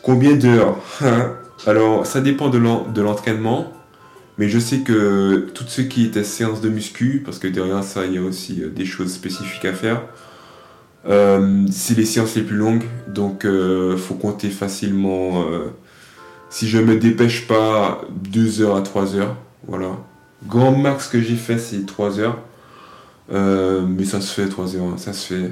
Combien 0.02 0.36
d'heures 0.36 0.78
Alors, 1.66 2.06
ça 2.06 2.22
dépend 2.22 2.50
de 2.50 3.02
l'entraînement. 3.02 3.72
Mais 4.38 4.50
je 4.50 4.58
sais 4.60 4.80
que 4.80 5.48
tout 5.54 5.66
ce 5.68 5.82
qui 5.82 6.06
était 6.06 6.24
séance 6.24 6.60
de 6.62 6.70
muscu, 6.70 7.22
parce 7.24 7.38
que 7.38 7.48
derrière 7.48 7.84
ça, 7.84 8.06
il 8.06 8.14
y 8.14 8.18
a 8.18 8.22
aussi 8.22 8.64
euh, 8.64 8.70
des 8.70 8.86
choses 8.86 9.14
spécifiques 9.14 9.66
à 9.66 9.74
faire, 9.74 10.02
euh, 11.08 11.66
c'est 11.72 11.96
les 11.96 12.06
séances 12.06 12.36
les 12.36 12.42
plus 12.42 12.56
longues. 12.56 12.84
Donc, 13.08 13.46
euh, 13.46 13.96
faut 13.98 14.16
compter 14.16 14.50
facilement. 14.50 15.46
si 16.50 16.68
je 16.68 16.80
me 16.80 16.98
dépêche 16.98 17.48
pas, 17.48 18.02
2 18.32 18.62
heures 18.62 18.76
à 18.76 18.82
3 18.82 19.16
heures. 19.16 19.36
Voilà. 19.68 19.98
Grand 20.48 20.76
max 20.76 21.08
que 21.08 21.22
j'ai 21.22 21.36
fait, 21.36 21.58
c'est 21.58 21.86
3 21.86 22.20
heures. 22.20 22.40
mais 23.30 24.06
ça 24.06 24.22
se 24.22 24.34
fait 24.34 24.50
3 24.50 24.76
heures, 24.76 24.86
hein, 24.94 24.98
ça 24.98 25.14
se 25.14 25.34
fait. 25.34 25.52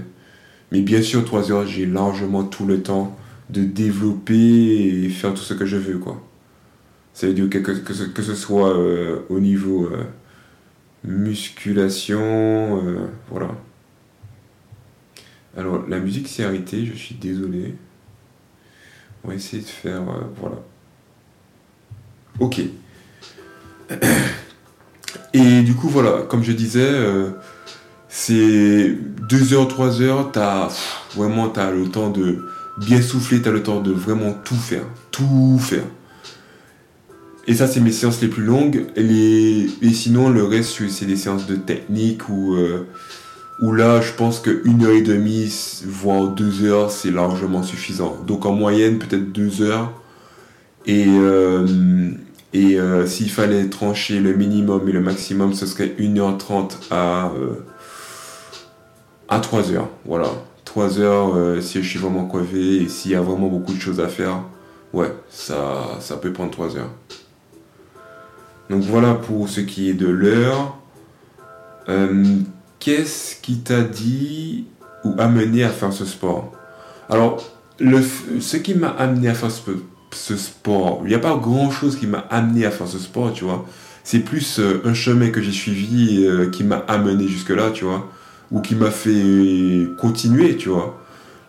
Mais 0.72 0.82
bien 0.82 1.01
sûr, 1.01 1.24
3 1.25 1.51
heures, 1.51 1.68
j'ai 1.68 1.86
largement 1.86 2.44
tout 2.44 2.65
le 2.65 2.82
temps 2.82 3.18
de 3.50 3.63
développer 3.63 5.06
et 5.06 5.10
faire 5.10 5.34
tout 5.34 5.41
ce 5.41 5.53
que 5.53 5.65
je 5.65 5.77
veux, 5.77 5.98
quoi. 5.98 6.22
Ça 7.13 7.27
veut 7.27 7.34
dire 7.34 7.50
que, 7.50 7.58
que, 7.58 8.24
ce, 8.24 8.36
soit 8.36 8.75
euh, 8.77 9.20
au 9.30 9.39
niveau 9.39 9.86
euh, 9.86 10.06
musculation, 11.03 12.20
euh, 12.22 13.08
voilà. 13.30 13.50
Alors, 15.58 15.86
la 15.89 16.00
musique 16.00 16.30
s'est 16.30 16.46
arrêtée, 16.46 16.86
je 16.86 16.94
suis 16.94 17.15
désolé. 17.15 17.75
On 19.24 19.27
va 19.27 19.36
essayer 19.36 19.62
de 19.62 19.68
faire, 19.68 20.01
voilà. 20.38 20.56
Ok. 22.39 22.62
Et 25.34 25.62
du 25.62 25.76
coup, 25.76 25.88
voilà, 25.88 26.24
comme 26.28 26.44
je 26.44 26.52
disais, 26.52 26.90
c'est 28.10 28.98
2 29.30 29.54
heures, 29.54 29.68
3 29.68 30.02
heures, 30.02 30.32
t'as 30.32 30.70
vraiment 31.16 31.52
as 31.54 31.72
le 31.72 31.88
temps 31.88 32.10
de 32.10 32.40
bien 32.78 33.02
souffler, 33.02 33.42
t'as 33.42 33.52
le 33.52 33.64
temps 33.64 33.80
de 33.80 33.92
vraiment 33.92 34.34
tout 34.44 34.56
faire. 34.56 34.84
Tout 35.12 35.58
faire. 35.60 35.86
Et 37.48 37.56
ça, 37.56 37.68
c'est 37.68 37.80
mes 37.80 37.92
séances 37.92 38.22
les 38.22 38.28
plus 38.28 38.44
longues. 38.44 38.86
Et, 38.96 39.68
sinon, 39.94 40.30
le 40.30 40.44
reste, 40.44 40.88
c'est 40.90 41.06
des 41.06 41.16
séances 41.16 41.48
de 41.48 41.56
technique 41.56 42.30
où, 42.30 42.56
euh, 42.56 42.86
là, 43.62 44.02
je 44.02 44.12
pense 44.14 44.40
qu'une 44.40 44.84
heure 44.84 44.92
et 44.92 45.02
demie, 45.02 45.52
voire 45.86 46.28
deux 46.28 46.64
heures, 46.64 46.92
c'est 46.92 47.12
largement 47.12 47.64
suffisant. 47.64 48.18
Donc 48.28 48.46
en 48.46 48.54
moyenne, 48.54 49.00
peut-être 49.00 49.32
deux 49.32 49.62
heures. 49.62 49.92
Et, 50.86 51.06
euh, 51.08 51.66
et 52.53 52.79
euh, 52.79 53.05
s'il 53.05 53.29
fallait 53.29 53.70
trancher 53.70 54.20
le 54.20 54.34
minimum 54.34 54.88
et 54.89 54.91
le 54.91 55.01
maximum, 55.01 55.53
ce 55.53 55.65
serait 55.65 55.96
1h30 55.98 56.72
à, 56.91 57.31
à 59.29 59.39
3 59.39 59.72
heures. 59.72 59.89
Voilà. 60.05 60.27
3 60.65 61.00
heures 61.00 61.62
si 61.62 61.84
je 61.84 61.88
suis 61.88 62.00
vraiment 62.00 62.25
crevé 62.25 62.84
et 62.84 62.88
s'il 62.88 63.12
y 63.12 63.15
a 63.15 63.22
vraiment 63.22 63.48
beaucoup 63.48 63.74
de 63.74 63.79
choses 63.79 64.00
à 64.00 64.08
faire, 64.08 64.41
ouais, 64.93 65.13
ça, 65.29 65.98
ça 66.00 66.17
peut 66.17 66.31
prendre 66.31 66.51
3 66.51 66.77
heures. 66.77 66.91
Donc 68.72 68.84
voilà 68.84 69.15
pour 69.15 69.50
ce 69.50 69.60
qui 69.60 69.89
est 69.89 69.93
de 69.93 70.08
l'heure. 70.08 70.77
Euh, 71.89 72.38
qu'est-ce 72.79 73.36
qui 73.36 73.60
t'a 73.60 73.81
dit 73.81 74.65
ou 75.03 75.13
amené 75.17 75.65
à 75.65 75.70
faire 75.70 75.91
ce 75.91 76.05
sport? 76.05 76.53
Alors, 77.10 77.43
le, 77.79 78.01
ce 78.39 78.55
qui 78.55 78.75
m'a 78.75 78.88
amené 78.88 79.27
à 79.27 79.34
faire 79.34 79.51
ce, 79.51 79.62
sport, 80.15 81.01
il 81.03 81.10
n'y 81.10 81.15
a 81.15 81.20
pas 81.20 81.36
grand-chose 81.36 81.98
qui 81.98 82.08
m'a 82.08 82.25
amené 82.30 82.65
à 82.65 82.72
faire 82.72 82.88
ce 82.88 83.00
sport, 83.00 83.34
tu 83.34 83.44
vois. 83.44 83.65
C'est 84.03 84.20
plus 84.20 84.60
euh, 84.60 84.82
un 84.86 84.94
chemin 84.94 85.30
que 85.30 85.41
j'ai 85.41 85.51
suivi 85.51 86.25
euh, 86.25 86.50
qui 86.50 86.63
m'a 86.63 86.84
amené 86.88 87.27
jusque-là, 87.27 87.72
tu 87.72 87.86
vois. 87.86 88.10
Ou 88.51 88.62
qui 88.62 88.75
m'a 88.75 88.91
fait 88.91 89.88
continuer, 89.98 90.58
tu 90.58 90.70
vois. 90.70 91.00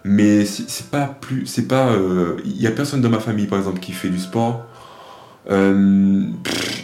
Mais 0.04 0.44
c'est 0.44 0.86
pas 0.90 1.06
plus... 1.06 1.46
C'est 1.46 1.66
pas... 1.66 1.96
Il 2.44 2.56
n'y 2.58 2.66
a 2.66 2.70
personne 2.70 3.00
dans 3.00 3.08
ma 3.08 3.18
famille, 3.18 3.46
par 3.46 3.58
exemple, 3.58 3.80
qui 3.80 3.92
fait 3.92 4.08
du 4.08 4.18
sport 4.18 4.66
il 5.46 5.52
euh, 5.52 6.24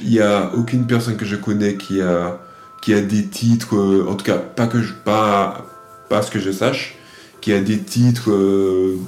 n'y 0.04 0.20
a 0.20 0.50
aucune 0.54 0.86
personne 0.86 1.16
que 1.16 1.24
je 1.24 1.36
connais 1.36 1.76
qui 1.76 2.00
a, 2.00 2.38
qui 2.82 2.92
a 2.92 3.00
des 3.00 3.26
titres, 3.26 3.76
euh, 3.76 4.06
en 4.08 4.14
tout 4.14 4.24
cas 4.24 4.38
pas 4.38 4.66
que 4.66 4.82
je, 4.82 4.92
pas, 4.92 5.66
pas 6.08 6.22
ce 6.22 6.30
que 6.30 6.40
je 6.40 6.50
sache, 6.50 6.96
qui 7.40 7.52
a 7.52 7.60
des 7.60 7.78
titres 7.78 8.30
euh, 8.30 8.98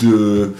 de 0.00 0.50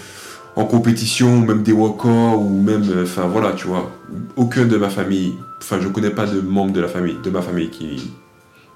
en 0.57 0.65
compétition, 0.65 1.39
même 1.39 1.63
des 1.63 1.71
records 1.71 2.41
ou 2.41 2.61
même, 2.61 2.83
enfin 3.03 3.27
voilà, 3.27 3.53
tu 3.53 3.67
vois, 3.67 3.89
aucun 4.35 4.65
de 4.65 4.75
ma 4.75 4.89
famille, 4.89 5.33
enfin 5.61 5.79
je 5.79 5.87
connais 5.87 6.09
pas 6.09 6.25
de 6.25 6.41
membres 6.41 6.73
de 6.73 6.81
la 6.81 6.89
famille, 6.89 7.15
de 7.23 7.29
ma 7.29 7.41
famille 7.41 7.69
qui, 7.69 8.11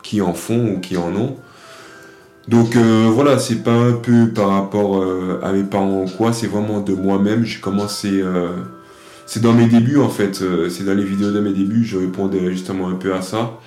qui 0.02 0.22
en 0.22 0.34
font 0.34 0.76
ou 0.76 0.80
qui 0.80 0.96
en 0.96 1.14
ont. 1.16 1.36
Donc 2.48 2.76
voilà, 2.76 3.38
c'est 3.40 3.64
pas 3.64 3.74
un 3.74 3.94
peu 3.94 4.30
par 4.30 4.50
rapport 4.50 5.04
à 5.44 5.52
mes 5.52 5.64
parents 5.64 6.04
ou 6.04 6.10
quoi, 6.10 6.34
c'est 6.34 6.48
vraiment 6.48 6.82
de 6.82 6.94
moi-même. 6.94 7.46
J'ai 7.46 7.60
commencé 7.60 8.24
c'est 9.32 9.42
dans 9.42 9.54
mes 9.54 9.68
débuts 9.68 9.98
en 9.98 10.10
fait, 10.10 10.42
euh, 10.42 10.68
c'est 10.68 10.84
dans 10.84 10.94
les 10.94 11.06
vidéos 11.06 11.32
de 11.32 11.40
mes 11.40 11.54
débuts, 11.54 11.86
je 11.86 11.98
répondais 11.98 12.52
justement 12.52 12.90
un 12.90 12.96
peu 12.96 13.14
à 13.14 13.22
ça, 13.22 13.60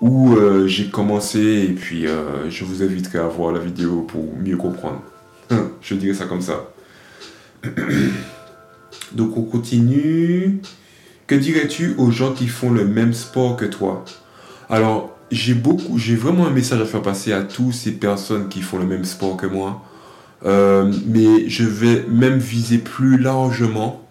où 0.00 0.36
euh, 0.36 0.68
j'ai 0.68 0.90
commencé 0.90 1.40
et 1.40 1.72
puis 1.72 2.06
euh, 2.06 2.48
je 2.48 2.64
vous 2.64 2.84
inviterai 2.84 3.18
à 3.18 3.26
voir 3.26 3.50
la 3.50 3.58
vidéo 3.58 4.02
pour 4.02 4.24
mieux 4.38 4.56
comprendre. 4.56 5.02
je 5.82 5.94
dirais 5.96 6.14
ça 6.14 6.26
comme 6.26 6.40
ça. 6.40 6.68
Donc 9.12 9.36
on 9.36 9.42
continue. 9.42 10.60
Que 11.26 11.34
dirais-tu 11.34 11.94
aux 11.96 12.10
gens 12.10 12.32
qui 12.32 12.48
font 12.48 12.70
le 12.70 12.84
même 12.84 13.14
sport 13.14 13.56
que 13.56 13.64
toi? 13.64 14.04
Alors 14.68 15.16
j'ai 15.30 15.54
beaucoup, 15.54 15.98
j'ai 15.98 16.16
vraiment 16.16 16.46
un 16.46 16.50
message 16.50 16.80
à 16.80 16.84
faire 16.84 17.02
passer 17.02 17.32
à 17.32 17.42
tous 17.42 17.72
ces 17.72 17.92
personnes 17.92 18.48
qui 18.48 18.60
font 18.60 18.78
le 18.78 18.86
même 18.86 19.04
sport 19.04 19.36
que 19.36 19.46
moi. 19.46 19.82
mais 20.44 21.48
je 21.48 21.64
vais 21.64 22.04
même 22.08 22.38
viser 22.38 22.78
plus 22.78 23.16
largement 23.18 24.02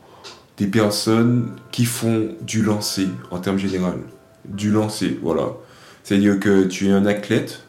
des 0.58 0.68
personnes 0.68 1.50
qui 1.72 1.86
font 1.86 2.30
du 2.42 2.62
lancer 2.62 3.08
en 3.32 3.40
termes 3.40 3.58
général. 3.58 3.98
Du 4.46 4.72
lancer, 4.72 5.20
voilà. 5.22 5.54
C'est-à-dire 6.04 6.40
que 6.40 6.66
tu 6.66 6.88
es 6.88 6.92
un 6.92 7.06
athlète, 7.06 7.64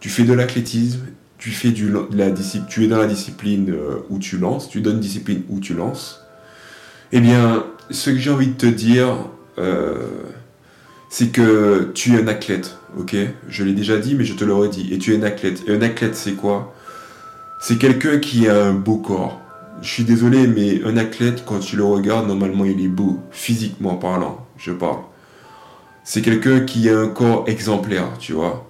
tu 0.00 0.08
fais 0.08 0.24
de 0.24 0.32
l'athlétisme, 0.32 1.00
tu 1.50 2.84
es 2.84 2.86
dans 2.88 2.98
la 2.98 3.06
discipline 3.06 3.70
euh, 3.70 3.98
où 4.10 4.18
tu 4.18 4.38
lances, 4.38 4.68
tu 4.68 4.80
donnes 4.80 5.00
discipline 5.00 5.42
où 5.48 5.60
tu 5.60 5.74
lances. 5.74 6.20
Eh 7.12 7.20
bien, 7.20 7.66
ce 7.90 8.10
que 8.10 8.18
j'ai 8.18 8.30
envie 8.30 8.48
de 8.48 8.56
te 8.56 8.66
dire, 8.66 9.16
euh, 9.58 10.06
c'est 11.10 11.28
que 11.28 11.90
tu 11.94 12.14
es 12.14 12.22
un 12.22 12.28
athlète, 12.28 12.78
ok? 12.98 13.16
Je 13.48 13.64
l'ai 13.64 13.74
déjà 13.74 13.98
dit, 13.98 14.14
mais 14.14 14.24
je 14.24 14.34
te 14.34 14.44
l'aurais 14.44 14.68
dit. 14.68 14.88
Et 14.92 14.98
tu 14.98 15.14
es 15.14 15.18
un 15.18 15.22
athlète. 15.22 15.62
Et 15.66 15.72
un 15.72 15.82
athlète, 15.82 16.14
c'est 16.14 16.34
quoi? 16.34 16.74
C'est 17.60 17.78
quelqu'un 17.78 18.18
qui 18.18 18.48
a 18.48 18.64
un 18.64 18.72
beau 18.72 18.96
corps 18.96 19.42
je 19.82 19.88
suis 19.88 20.04
désolé, 20.04 20.46
mais 20.46 20.82
un 20.84 20.96
athlète, 20.96 21.44
quand 21.44 21.58
tu 21.58 21.76
le 21.76 21.84
regardes, 21.84 22.28
normalement, 22.28 22.64
il 22.64 22.82
est 22.82 22.88
beau, 22.88 23.18
physiquement 23.30 23.96
parlant, 23.96 24.46
je 24.56 24.70
parle. 24.70 25.00
C'est 26.04 26.22
quelqu'un 26.22 26.60
qui 26.60 26.88
a 26.88 26.98
un 26.98 27.08
corps 27.08 27.44
exemplaire, 27.48 28.06
tu 28.18 28.32
vois? 28.32 28.68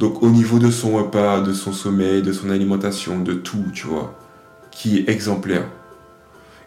Donc, 0.00 0.22
au 0.22 0.30
niveau 0.30 0.58
de 0.58 0.70
son 0.70 0.92
repas, 0.92 1.40
de 1.40 1.52
son 1.52 1.72
sommeil, 1.72 2.22
de 2.22 2.32
son 2.32 2.50
alimentation, 2.50 3.20
de 3.20 3.34
tout, 3.34 3.64
tu 3.72 3.86
vois, 3.86 4.18
qui 4.70 4.98
est 4.98 5.08
exemplaire. 5.08 5.66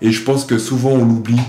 Et 0.02 0.12
je 0.12 0.24
pense 0.24 0.46
que 0.46 0.58
souvent, 0.58 0.92
on 0.92 1.06
l'oublie. 1.06 1.42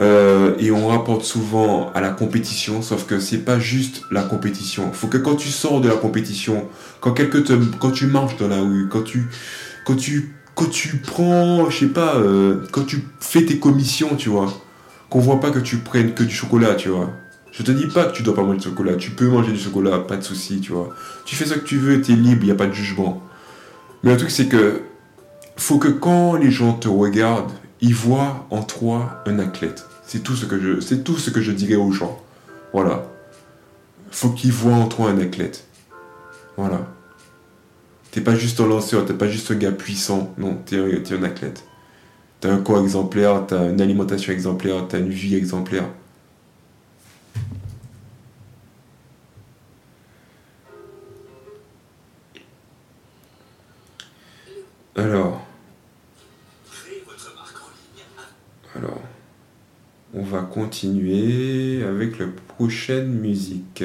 Euh, 0.00 0.54
et 0.58 0.70
on 0.70 0.88
rapporte 0.88 1.22
souvent 1.22 1.92
à 1.94 2.00
la 2.00 2.08
compétition, 2.08 2.80
sauf 2.80 3.04
que 3.04 3.20
c'est 3.20 3.44
pas 3.44 3.58
juste 3.58 4.02
la 4.10 4.22
compétition. 4.22 4.90
Faut 4.92 5.06
que 5.06 5.18
quand 5.18 5.36
tu 5.36 5.48
sors 5.48 5.82
de 5.82 5.88
la 5.88 5.96
compétition, 5.96 6.66
quand 7.00 7.12
quelqu'un 7.12 7.42
quand 7.78 7.90
tu 7.90 8.06
marches 8.06 8.36
dans 8.38 8.48
la 8.48 8.60
rue, 8.60 8.88
quand 8.88 9.02
tu 9.02 9.28
prends, 11.06 11.68
je 11.68 11.78
sais 11.78 11.86
pas, 11.92 12.16
euh, 12.16 12.64
quand 12.72 12.84
tu 12.84 13.04
fais 13.20 13.44
tes 13.44 13.58
commissions, 13.58 14.16
tu 14.16 14.30
vois, 14.30 14.50
qu'on 15.10 15.20
voit 15.20 15.40
pas 15.40 15.50
que 15.50 15.58
tu 15.58 15.76
prennes 15.76 16.14
que 16.14 16.24
du 16.24 16.34
chocolat, 16.34 16.74
tu 16.74 16.88
vois. 16.88 17.10
Je 17.52 17.62
te 17.62 17.70
dis 17.70 17.86
pas 17.86 18.06
que 18.06 18.16
tu 18.16 18.22
dois 18.22 18.34
pas 18.34 18.42
manger 18.42 18.58
du 18.58 18.64
chocolat, 18.64 18.94
tu 18.96 19.10
peux 19.10 19.28
manger 19.28 19.52
du 19.52 19.58
chocolat, 19.58 19.98
pas 19.98 20.16
de 20.16 20.22
souci, 20.22 20.60
tu 20.60 20.72
vois. 20.72 20.88
Tu 21.26 21.36
fais 21.36 21.44
ce 21.44 21.54
que 21.54 21.64
tu 21.64 21.76
veux, 21.76 22.00
tu 22.00 22.12
es 22.12 22.16
libre, 22.16 22.44
n'y 22.44 22.50
a 22.50 22.54
pas 22.54 22.66
de 22.66 22.72
jugement. 22.72 23.22
Mais 24.02 24.10
le 24.10 24.16
truc, 24.16 24.30
c'est 24.30 24.48
que 24.48 24.80
faut 25.56 25.78
que 25.78 25.88
quand 25.88 26.34
les 26.36 26.50
gens 26.50 26.72
te 26.72 26.88
regardent, 26.88 27.52
ils 27.82 27.94
voient 27.94 28.46
en 28.50 28.62
toi 28.62 29.22
un 29.26 29.38
athlète. 29.38 29.86
C'est 30.06 30.22
tout 30.22 30.34
ce 30.34 30.46
que 30.46 30.58
je, 30.58 30.80
c'est 30.80 31.04
tout 31.04 31.18
ce 31.18 31.28
que 31.28 31.42
je 31.42 31.52
dirais 31.52 31.74
aux 31.74 31.92
gens. 31.92 32.18
Voilà. 32.72 33.04
Faut 34.10 34.30
qu'ils 34.30 34.52
voient 34.52 34.74
en 34.74 34.88
toi 34.88 35.10
un 35.10 35.18
athlète. 35.18 35.66
Voilà. 36.56 36.88
T'es 38.12 38.22
pas 38.22 38.34
juste 38.34 38.60
un 38.60 38.66
lanceur, 38.66 39.04
t'es 39.04 39.14
pas 39.14 39.28
juste 39.28 39.50
un 39.50 39.56
gars 39.56 39.72
puissant. 39.72 40.32
Non, 40.38 40.54
t'es 40.64 40.76
es 40.76 41.12
un 41.12 41.22
athlète. 41.22 41.64
T'as 42.40 42.50
un 42.50 42.58
corps 42.58 42.80
exemplaire, 42.80 43.44
t'as 43.46 43.70
une 43.70 43.80
alimentation 43.80 44.32
exemplaire, 44.32 44.86
t'as 44.88 44.98
une 44.98 45.10
vie 45.10 45.36
exemplaire. 45.36 45.84
Alors. 54.96 55.46
Alors. 58.76 59.02
On 60.14 60.22
va 60.22 60.42
continuer 60.42 61.82
avec 61.82 62.18
la 62.18 62.26
prochaine 62.26 63.08
musique. 63.08 63.82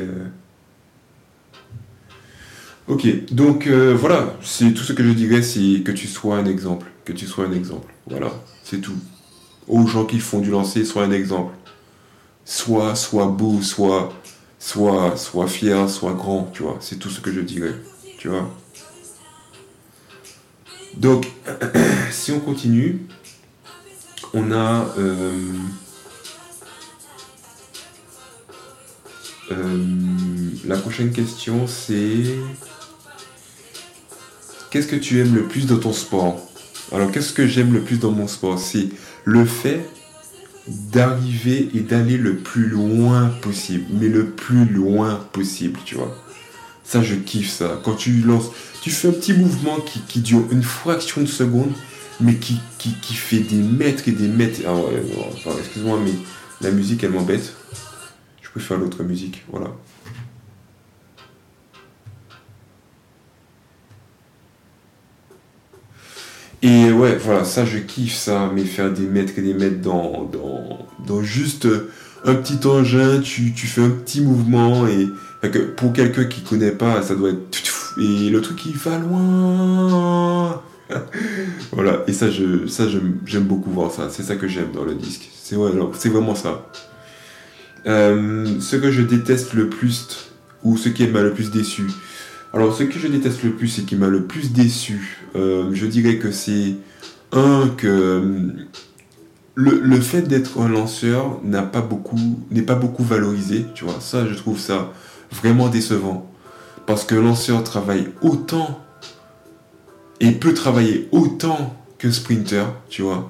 Ok, 2.88 3.06
donc 3.34 3.68
euh, 3.68 3.94
voilà, 3.94 4.38
c'est 4.42 4.74
tout 4.74 4.84
ce 4.84 4.94
que 4.94 5.04
je 5.04 5.12
dirais, 5.12 5.42
c'est 5.42 5.82
que 5.84 5.92
tu 5.92 6.08
sois 6.08 6.38
un 6.38 6.46
exemple, 6.46 6.88
que 7.04 7.12
tu 7.12 7.26
sois 7.28 7.46
un 7.46 7.52
exemple. 7.52 7.94
Voilà, 8.10 8.32
c'est 8.64 8.80
tout. 8.80 8.96
Aux 9.68 9.86
gens 9.88 10.06
qui 10.06 10.20
font 10.20 10.40
du 10.40 10.52
lancer, 10.52 10.86
sois 10.86 11.04
un 11.04 11.12
exemple. 11.12 11.54
Sois, 12.50 12.96
sois 12.96 13.26
beau, 13.26 13.62
sois, 13.62 14.14
sois, 14.58 15.18
sois 15.18 15.48
fier, 15.48 15.90
sois 15.90 16.14
grand, 16.14 16.50
tu 16.54 16.64
vois. 16.64 16.78
C'est 16.80 16.96
tout 16.96 17.10
ce 17.10 17.20
que 17.20 17.30
je 17.30 17.42
dirais, 17.42 17.76
tu 18.18 18.30
vois. 18.30 18.50
Donc, 20.96 21.28
si 22.10 22.32
on 22.32 22.40
continue, 22.40 23.06
on 24.34 24.54
a 24.54 24.86
euh, 24.98 25.52
euh, 29.52 29.84
la 30.64 30.78
prochaine 30.78 31.12
question, 31.12 31.68
c'est 31.68 32.24
qu'est-ce 34.70 34.88
que 34.88 34.96
tu 34.96 35.20
aimes 35.20 35.36
le 35.36 35.50
plus 35.50 35.66
dans 35.66 35.80
ton 35.80 35.92
sport? 35.92 36.40
Alors, 36.94 37.12
qu'est-ce 37.12 37.34
que 37.34 37.46
j'aime 37.46 37.74
le 37.74 37.82
plus 37.82 38.00
dans 38.00 38.12
mon 38.12 38.30
sport? 38.30 38.58
C'est 38.58 38.88
le 39.26 39.44
fait 39.44 39.86
d'arriver 40.68 41.70
et 41.74 41.80
d'aller 41.80 42.18
le 42.18 42.38
plus 42.38 42.68
loin 42.68 43.30
possible, 43.42 43.86
mais 43.92 44.08
le 44.08 44.26
plus 44.26 44.66
loin 44.66 45.16
possible, 45.32 45.80
tu 45.86 45.96
vois. 45.96 46.16
Ça, 46.84 47.02
je 47.02 47.16
kiffe 47.16 47.50
ça. 47.50 47.82
Quand 47.84 47.96
tu 47.96 48.12
lances, 48.22 48.50
tu 48.82 48.90
fais 48.92 49.10
un 49.10 49.12
petit 49.12 49.34
mouvement 49.34 49.78
qui, 50.08 50.20
dure 50.20 50.46
une 50.52 50.64
fraction 50.64 51.22
de 51.22 51.28
seconde, 51.28 51.72
mais 52.20 52.36
qui, 52.36 52.60
qui, 52.78 53.14
fait 53.14 53.40
des 53.40 53.62
mètres 53.62 54.08
et 54.08 54.12
des 54.12 54.28
mètres. 54.28 54.62
Ah 54.66 54.74
ouais, 54.76 55.04
excuse-moi, 55.60 56.00
mais 56.04 56.14
la 56.62 56.72
musique, 56.72 57.04
elle 57.04 57.12
m'embête. 57.12 57.54
Je 58.42 58.50
préfère 58.50 58.78
l'autre 58.78 59.04
musique, 59.04 59.44
voilà. 59.52 59.68
Et 66.62 66.92
ouais, 66.92 67.16
voilà, 67.18 67.44
ça 67.44 67.66
je 67.66 67.78
kiffe 67.78 68.16
ça, 68.16 68.52
mais 68.54 68.64
faire 68.64 68.92
des 68.92 69.06
mètres 69.06 69.34
et 69.38 69.42
des 69.42 69.54
mètres 69.54 69.82
dans, 69.82 70.30
dans, 71.06 71.22
juste 71.22 71.68
un 72.26 72.34
petit 72.34 72.66
engin, 72.68 73.22
tu, 73.22 73.52
fais 73.56 73.84
un 73.84 73.90
petit 73.90 74.22
mouvement 74.22 74.88
et 74.88 75.08
pour 75.76 75.94
quelqu'un 75.94 76.26
qui 76.26 76.42
connaît 76.42 76.72
pas, 76.72 77.02
ça 77.02 77.16
doit 77.16 77.30
être 77.30 77.68
et 78.00 78.30
le 78.30 78.42
truc 78.42 78.66
il 78.66 78.78
va 78.78 78.98
loin. 79.00 80.62
voilà, 81.72 82.04
et 82.08 82.14
ça 82.14 82.30
je 82.30 82.68
ça 82.68 82.86
j'aime 83.26 83.44
beaucoup 83.44 83.72
voir 83.72 83.92
ça, 83.92 84.10
c'est 84.10 84.24
ça 84.24 84.36
que 84.36 84.48
j'aime 84.48 84.72
dans 84.74 84.84
le 84.84 84.96
disque. 84.96 85.30
C'est 85.42 85.56
c'est 85.94 86.10
vraiment 86.10 86.36
ça. 86.36 86.68
Euh, 87.86 88.60
ce 88.60 88.76
que 88.76 88.92
je 88.92 89.02
déteste 89.02 89.54
le 89.54 89.70
plus 89.70 90.30
ou 90.64 90.78
ce 90.78 90.90
qui 90.90 91.08
m'a 91.08 91.22
le 91.22 91.34
plus 91.34 91.52
déçu, 91.52 91.88
alors, 92.58 92.74
ce 92.74 92.82
que 92.82 92.98
je 92.98 93.08
déteste 93.08 93.44
le 93.44 93.52
plus 93.52 93.78
et 93.78 93.84
qui 93.84 93.96
m'a 93.96 94.08
le 94.08 94.24
plus 94.24 94.52
déçu, 94.52 95.20
euh, 95.36 95.70
je 95.74 95.86
dirais 95.86 96.18
que 96.18 96.32
c'est 96.32 96.74
un 97.32 97.68
que 97.78 97.88
euh, 97.88 98.50
le, 99.54 100.02
fait 100.02 100.24
d'être 100.24 100.60
un 100.60 100.68
lanceur 100.68 101.40
n'est 101.44 101.62
pas 101.62 101.82
beaucoup 101.82 103.04
valorisé, 103.04 103.68
tu 103.76 103.86
vois. 103.86 104.00
Ça, 104.00 104.26
je 104.26 104.34
trouve 104.34 104.58
ça 104.58 104.92
vraiment 105.32 105.68
décevant 105.68 106.28
parce 106.88 107.04
que 107.04 107.14
lanceur 107.14 107.64
travaille 107.64 108.08
autant 108.24 108.84
et 110.20 110.32
peut 110.32 110.56
travailler 110.56 111.10
autant 111.12 111.76
que 112.00 112.10
sprinter, 112.10 112.66
tu 112.90 113.04
vois. 113.04 113.30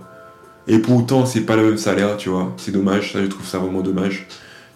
Et 0.70 0.80
pour 0.80 0.96
autant, 0.96 1.26
c'est 1.26 1.42
pas 1.42 1.58
le 1.58 1.64
même 1.66 1.78
salaire, 1.78 2.16
tu 2.16 2.30
vois. 2.30 2.54
C'est 2.56 2.72
dommage, 2.72 3.12
ça, 3.12 3.22
je 3.22 3.28
trouve 3.28 3.46
ça 3.46 3.58
vraiment 3.58 3.82
dommage 3.82 4.26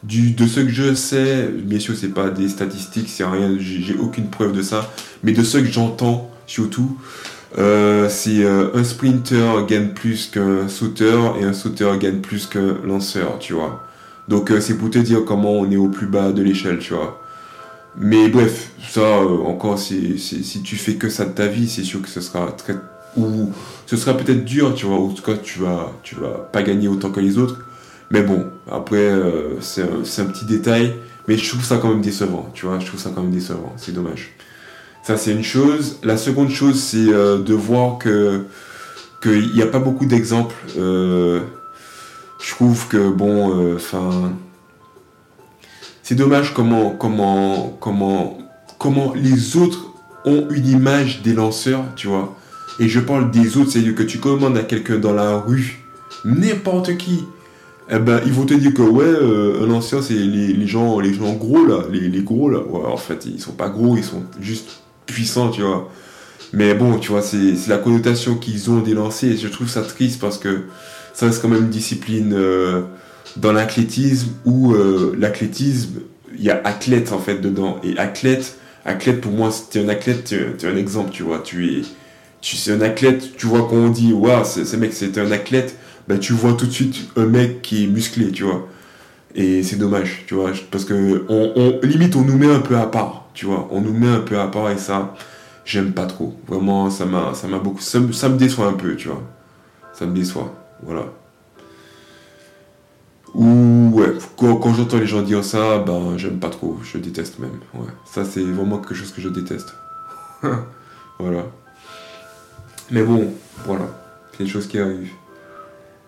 de 0.03 0.47
ce 0.47 0.59
que 0.61 0.69
je 0.69 0.93
sais, 0.95 1.47
bien 1.47 1.79
sûr, 1.79 1.95
c'est 1.95 2.13
pas 2.13 2.29
des 2.29 2.49
statistiques, 2.49 3.07
c'est 3.07 3.23
rien, 3.23 3.55
j'ai 3.59 3.95
aucune 3.95 4.29
preuve 4.29 4.53
de 4.53 4.61
ça, 4.61 4.91
mais 5.23 5.31
de 5.31 5.43
ce 5.43 5.59
que 5.59 5.65
j'entends 5.65 6.31
surtout, 6.47 6.97
euh, 7.57 8.07
c'est 8.09 8.43
euh, 8.43 8.69
un 8.73 8.83
sprinter 8.83 9.65
gagne 9.67 9.89
plus 9.89 10.27
qu'un 10.27 10.67
sauteur 10.67 11.35
et 11.39 11.43
un 11.43 11.53
sauteur 11.53 11.97
gagne 11.97 12.19
plus 12.19 12.47
qu'un 12.47 12.77
lanceur, 12.85 13.39
tu 13.39 13.53
vois. 13.53 13.83
Donc 14.27 14.51
euh, 14.51 14.61
c'est 14.61 14.77
pour 14.77 14.89
te 14.89 14.99
dire 14.99 15.25
comment 15.25 15.51
on 15.51 15.69
est 15.69 15.77
au 15.77 15.89
plus 15.89 16.07
bas 16.07 16.31
de 16.31 16.41
l'échelle, 16.41 16.79
tu 16.79 16.93
vois. 16.93 17.21
Mais 17.97 18.29
bref, 18.29 18.71
ça 18.89 19.19
encore, 19.45 19.77
si 19.77 20.61
tu 20.63 20.77
fais 20.77 20.95
que 20.95 21.09
ça 21.09 21.25
de 21.25 21.31
ta 21.31 21.47
vie, 21.47 21.67
c'est 21.67 21.83
sûr 21.83 22.01
que 22.01 22.07
ce 22.09 22.21
sera 22.21 22.51
très 22.53 22.75
ou 23.17 23.51
ce 23.85 23.97
sera 23.97 24.15
peut-être 24.15 24.45
dur, 24.45 24.73
tu 24.73 24.85
vois. 24.85 24.97
En 24.97 25.09
tout 25.09 25.23
cas, 25.23 25.35
tu 25.35 25.59
vas, 25.59 25.91
tu 26.01 26.15
vas 26.15 26.49
pas 26.51 26.63
gagner 26.63 26.87
autant 26.87 27.11
que 27.11 27.19
les 27.19 27.37
autres. 27.37 27.59
Mais 28.11 28.23
bon, 28.23 28.45
après, 28.69 28.97
euh, 28.97 29.61
c'est 29.61 29.83
un, 29.83 30.25
petit 30.25 30.45
détail, 30.45 30.95
mais 31.27 31.37
je 31.37 31.49
trouve 31.49 31.63
ça 31.63 31.77
quand 31.77 31.87
même 31.87 32.01
décevant, 32.01 32.49
tu 32.53 32.65
vois, 32.65 32.77
je 32.79 32.85
trouve 32.85 32.99
ça 32.99 33.09
quand 33.15 33.21
même 33.21 33.31
décevant, 33.31 33.73
c'est 33.77 33.93
dommage. 33.93 34.31
Ça, 35.03 35.17
c'est 35.17 35.31
une 35.31 35.43
chose. 35.43 35.97
La 36.03 36.17
seconde 36.17 36.49
chose, 36.49 36.79
c'est 36.79 36.97
euh, 36.97 37.41
de 37.41 37.53
voir 37.53 37.97
que 37.97 38.45
qu'il 39.23 39.53
n'y 39.53 39.61
a 39.61 39.67
pas 39.67 39.79
beaucoup 39.79 40.05
d'exemples. 40.05 40.55
Euh, 40.77 41.41
je 42.43 42.49
trouve 42.49 42.87
que, 42.87 43.09
bon, 43.09 43.75
enfin... 43.75 44.33
c'est 46.01 46.15
dommage 46.15 46.55
comment, 46.55 46.89
comment, 46.89 47.77
comment, 47.79 48.39
comment 48.79 49.13
les 49.13 49.57
autres 49.57 49.91
ont 50.25 50.47
une 50.49 50.67
image 50.67 51.21
des 51.21 51.33
lanceurs, 51.33 51.85
tu 51.95 52.07
vois. 52.07 52.35
Et 52.79 52.89
je 52.89 52.99
parle 52.99 53.29
des 53.29 53.57
autres, 53.57 53.71
c'est-à-dire 53.71 53.93
que 53.93 54.03
tu 54.03 54.17
commandes 54.17 54.57
à 54.57 54.63
quelqu'un 54.63 54.97
dans 54.97 55.13
la 55.13 55.37
rue, 55.37 55.83
n'importe 56.25 56.97
qui, 56.97 57.25
eh 57.89 57.99
ben, 57.99 58.21
ils 58.25 58.31
vont 58.31 58.45
te 58.45 58.53
dire 58.53 58.73
que 58.73 58.81
ouais, 58.81 59.03
euh, 59.03 59.65
un 59.65 59.71
ancien, 59.71 60.01
c'est 60.01 60.13
les, 60.13 60.67
gens, 60.67 60.99
les 60.99 61.13
gens 61.13 61.33
gros 61.33 61.65
là, 61.65 61.83
les, 61.91 62.21
gros 62.21 62.49
là. 62.49 62.59
Ouais, 62.59 62.85
en 62.85 62.97
fait, 62.97 63.25
ils 63.25 63.39
sont 63.39 63.51
pas 63.53 63.69
gros, 63.69 63.97
ils 63.97 64.03
sont 64.03 64.23
juste 64.39 64.81
puissants, 65.05 65.49
tu 65.49 65.61
vois. 65.61 65.89
Mais 66.53 66.73
bon, 66.73 66.97
tu 66.99 67.11
vois, 67.11 67.21
c'est 67.21 67.55
la 67.67 67.77
connotation 67.77 68.35
qu'ils 68.35 68.69
ont 68.69 68.79
des 68.79 68.93
lancers. 68.93 69.31
Et 69.31 69.37
je 69.37 69.47
trouve 69.47 69.69
ça 69.69 69.81
triste 69.81 70.19
parce 70.21 70.37
que 70.37 70.63
ça 71.13 71.25
reste 71.25 71.41
quand 71.41 71.47
même 71.47 71.63
une 71.63 71.69
discipline 71.69 72.33
euh, 72.33 72.81
dans 73.37 73.51
l'athlétisme 73.51 74.29
où 74.45 74.73
euh, 74.73 75.15
l'athlétisme, 75.17 76.01
il 76.37 76.43
y 76.43 76.49
a 76.49 76.61
athlète 76.63 77.11
en 77.11 77.19
fait 77.19 77.39
dedans. 77.39 77.79
Et 77.83 77.97
athlète, 77.97 78.57
athlète 78.85 79.21
pour 79.21 79.31
moi, 79.31 79.51
si 79.51 79.77
es 79.77 79.83
un 79.83 79.89
athlète, 79.89 80.25
tu 80.25 80.65
es, 80.65 80.69
un 80.69 80.77
exemple, 80.77 81.11
tu 81.11 81.23
vois. 81.23 81.39
Tu 81.39 81.79
es, 81.79 81.81
tu 82.41 82.71
un 82.71 82.81
athlète, 82.81 83.35
tu 83.37 83.47
vois, 83.47 83.67
quand 83.69 83.75
on 83.75 83.89
dit, 83.89 84.13
waouh, 84.13 84.45
ce 84.45 84.75
mec, 84.75 84.93
c'est 84.93 85.17
un 85.17 85.31
athlète 85.31 85.75
bah, 86.07 86.17
tu 86.17 86.33
vois 86.33 86.53
tout 86.53 86.65
de 86.65 86.71
suite 86.71 87.09
un 87.15 87.25
mec 87.25 87.61
qui 87.61 87.85
est 87.85 87.87
musclé, 87.87 88.31
tu 88.31 88.43
vois. 88.43 88.67
Et 89.35 89.63
c'est 89.63 89.77
dommage, 89.77 90.23
tu 90.27 90.33
vois, 90.33 90.51
parce 90.71 90.83
que 90.83 91.25
on, 91.29 91.79
limite 91.83 92.15
on 92.15 92.21
nous 92.21 92.37
met 92.37 92.51
un 92.51 92.59
peu 92.59 92.77
à 92.77 92.85
part, 92.85 93.29
tu 93.33 93.45
vois, 93.45 93.67
on 93.71 93.79
nous 93.79 93.93
met 93.93 94.09
un 94.09 94.19
peu 94.19 94.37
à 94.37 94.47
part 94.47 94.69
et 94.71 94.77
ça, 94.77 95.15
j'aime 95.63 95.93
pas 95.93 96.05
trop. 96.05 96.35
Vraiment, 96.47 96.89
ça 96.89 97.05
m'a, 97.05 97.33
ça 97.33 97.47
m'a 97.47 97.59
beaucoup, 97.59 97.79
ça, 97.81 97.99
me 97.99 98.37
déçoit 98.37 98.67
un 98.67 98.73
peu, 98.73 98.95
tu 98.95 99.07
vois. 99.07 99.23
Ça 99.93 100.05
me 100.05 100.13
déçoit, 100.13 100.53
voilà. 100.83 101.05
Ou 103.33 103.91
ouais, 103.93 104.13
quand, 104.37 104.73
j'entends 104.73 104.97
les 104.97 105.07
gens 105.07 105.21
dire 105.21 105.45
ça, 105.45 105.79
ben 105.79 106.17
j'aime 106.17 106.39
pas 106.39 106.49
trop, 106.49 106.77
je 106.83 106.97
déteste 106.97 107.39
même. 107.39 107.59
Ouais, 107.73 107.87
ça 108.05 108.25
c'est 108.25 108.41
vraiment 108.41 108.79
quelque 108.79 108.95
chose 108.95 109.13
que 109.13 109.21
je 109.21 109.29
déteste. 109.29 109.73
voilà. 111.19 111.45
Mais 112.89 113.03
bon, 113.03 113.33
voilà, 113.65 113.85
c'est 114.33 114.43
une 114.43 114.49
chose 114.49 114.67
qui 114.67 114.77
arrive. 114.77 115.09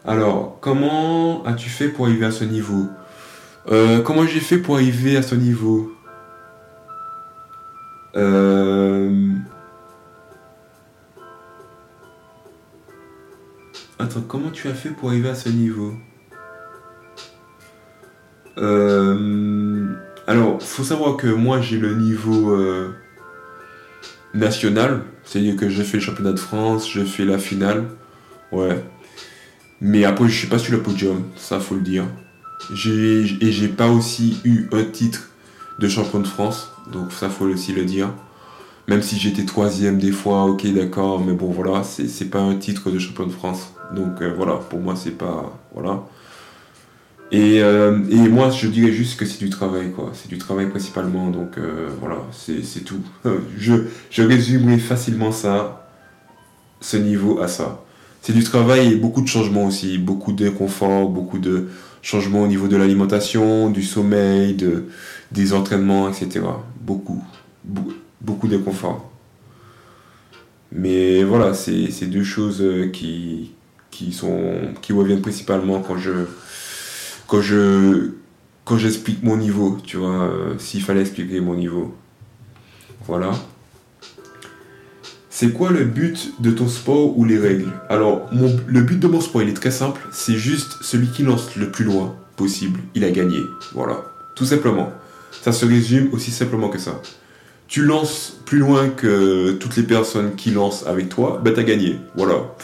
Alors, 0.06 0.58
comment 0.60 1.44
as-tu 1.46 1.70
fait 1.70 1.88
pour 1.88 2.06
arriver 2.08 2.26
à 2.26 2.32
ce 2.32 2.44
niveau? 2.44 2.88
Euh, 3.72 4.02
Comment 4.02 4.26
j'ai 4.26 4.42
fait 4.42 4.58
pour 4.58 4.76
arriver 4.76 5.16
à 5.16 5.22
ce 5.22 5.36
niveau? 5.36 5.94
Euh, 8.16 9.32
Attends, 13.98 14.22
comment 14.28 14.50
tu 14.50 14.68
as 14.68 14.74
fait 14.74 14.90
pour 14.90 15.10
arriver 15.10 15.30
à 15.30 15.36
ce 15.36 15.48
niveau? 15.48 15.94
Euh... 18.58 19.88
Alors, 20.28 20.62
faut 20.62 20.84
savoir 20.84 21.16
que 21.16 21.28
moi 21.28 21.62
j'ai 21.62 21.78
le 21.78 21.96
niveau 21.96 22.52
euh, 22.52 22.94
national, 24.34 25.02
c'est-à-dire 25.24 25.56
que 25.56 25.70
j'ai 25.70 25.84
fait 25.84 25.98
le 25.98 26.04
championnat 26.04 26.34
de 26.34 26.40
France, 26.40 26.90
j'ai 26.92 27.06
fait 27.06 27.26
la 27.26 27.38
finale, 27.38 27.86
ouais. 28.52 28.84
Mais 29.86 30.06
après, 30.06 30.30
je 30.30 30.38
suis 30.38 30.48
pas 30.48 30.60
sur 30.60 30.72
le 30.72 30.82
podium, 30.82 31.24
ça 31.36 31.60
faut 31.60 31.76
le 31.76 31.82
dire. 31.82 32.06
Et 32.72 33.52
j'ai 33.52 33.68
pas 33.68 33.90
aussi 33.90 34.40
eu 34.46 34.70
un 34.72 34.86
titre 34.86 35.28
de 35.78 35.90
champion 35.90 36.22
de 36.22 36.28
France, 36.28 36.72
donc 36.94 37.12
ça 37.12 37.30
faut 37.30 37.44
aussi 37.44 37.74
le 37.74 37.84
dire. 37.84 38.10
Même 38.88 39.02
si 39.02 39.20
j'étais 39.20 39.44
troisième 39.44 40.00
des 40.00 40.14
fois, 40.14 40.46
ok 40.46 40.66
d'accord, 40.74 41.20
mais 41.20 41.34
bon 41.34 41.52
voilà, 41.52 41.84
c'est 41.84 42.30
pas 42.30 42.40
un 42.40 42.56
titre 42.56 42.92
de 42.92 42.98
champion 42.98 43.26
de 43.28 43.32
France. 43.34 43.74
Donc 43.94 44.22
euh, 44.22 44.34
voilà, 44.34 44.54
pour 44.54 44.80
moi 44.80 44.96
c'est 44.96 45.18
pas... 45.18 45.54
Voilà. 45.74 46.04
Et, 47.32 47.62
euh, 47.62 48.00
et, 48.10 48.30
moi 48.30 48.52
je 48.52 48.68
dirais 48.68 48.94
juste 48.94 49.20
que 49.20 49.26
c'est 49.26 49.40
du 49.40 49.50
travail, 49.50 49.92
quoi. 49.92 50.12
C'est 50.14 50.30
du 50.30 50.38
travail 50.38 50.70
principalement, 50.70 51.30
donc 51.30 51.58
euh, 51.58 51.90
voilà, 52.00 52.20
c'est 52.32 52.86
tout. 52.86 53.02
je, 53.58 53.74
je 54.10 54.24
résumerai 54.24 54.78
facilement 54.78 55.34
ça, 55.34 55.90
ce 56.80 56.96
niveau 56.96 57.42
à 57.42 57.50
ça. 57.50 57.84
C'est 58.26 58.32
du 58.32 58.46
travail 58.46 58.94
et 58.94 58.96
beaucoup 58.96 59.22
de 59.22 59.28
changements 59.28 59.66
aussi, 59.66 59.98
beaucoup 59.98 60.32
d'inconfort, 60.32 61.10
beaucoup 61.10 61.40
de 61.40 61.68
changements 62.02 62.44
au 62.44 62.48
niveau 62.48 62.70
de 62.70 62.78
l'alimentation, 62.78 63.70
du 63.70 63.84
sommeil, 63.84 64.54
de, 64.54 64.86
des 65.34 65.52
entraînements, 65.52 66.08
etc. 66.08 66.40
Beaucoup 66.80 67.22
beaucoup 68.22 68.48
d'inconfort. 68.48 69.12
Mais 70.72 71.24
voilà, 71.24 71.54
c'est 71.54 72.06
deux 72.06 72.24
choses 72.24 72.62
euh, 72.62 72.88
qui, 72.88 73.52
reviennent 74.90 75.22
principalement 75.22 75.82
quand 75.82 75.98
je, 75.98 76.26
quand 77.28 77.42
je, 77.42 78.12
quand 78.64 78.78
j'explique 78.78 79.22
mon 79.22 79.36
niveau, 79.36 79.78
tu 79.84 79.98
vois, 79.98 80.24
euh, 80.24 80.58
s'il 80.60 80.82
fallait 80.82 81.02
expliquer 81.02 81.42
mon 81.42 81.56
niveau. 81.56 81.94
Voilà. 83.06 83.34
C'est 85.44 85.52
quoi 85.52 85.72
le 85.72 85.84
but 85.84 86.36
de 86.40 86.52
ton 86.52 86.70
sport 86.70 87.18
ou 87.18 87.26
les 87.26 87.38
règles? 87.38 87.70
Alors, 87.90 88.30
mon, 88.32 88.58
le 88.66 88.80
but 88.80 88.98
de 88.98 89.08
mon 89.08 89.20
sport, 89.20 89.42
il 89.42 89.50
est 89.50 89.54
très 89.54 89.72
simple. 89.72 90.00
C'est 90.10 90.38
juste 90.38 90.78
celui 90.80 91.08
qui 91.08 91.24
lance 91.24 91.58
le 91.58 91.70
plus 91.70 91.84
loin 91.84 92.16
possible, 92.38 92.80
il 92.96 93.04
a 93.04 93.12
gagné. 93.12 93.42
Voilà. 93.74 94.06
Tout 94.38 94.46
simplement. 94.46 94.94
Ça 95.42 95.52
se 95.52 95.66
résume 95.66 96.08
aussi 96.14 96.32
simplement 96.32 96.70
que 96.70 96.78
ça 96.78 97.02
tu 97.68 97.84
lances 97.84 98.38
plus 98.46 98.60
loin 98.60 98.88
que 98.88 99.52
toutes 99.60 99.76
les 99.76 99.84
personnes 99.84 100.36
qui 100.36 100.52
lancent 100.52 100.88
avec 100.88 101.10
toi, 101.10 101.42
ben 101.44 101.54
t'as 101.54 101.64
gagné. 101.64 102.00
Voilà. 102.16 102.56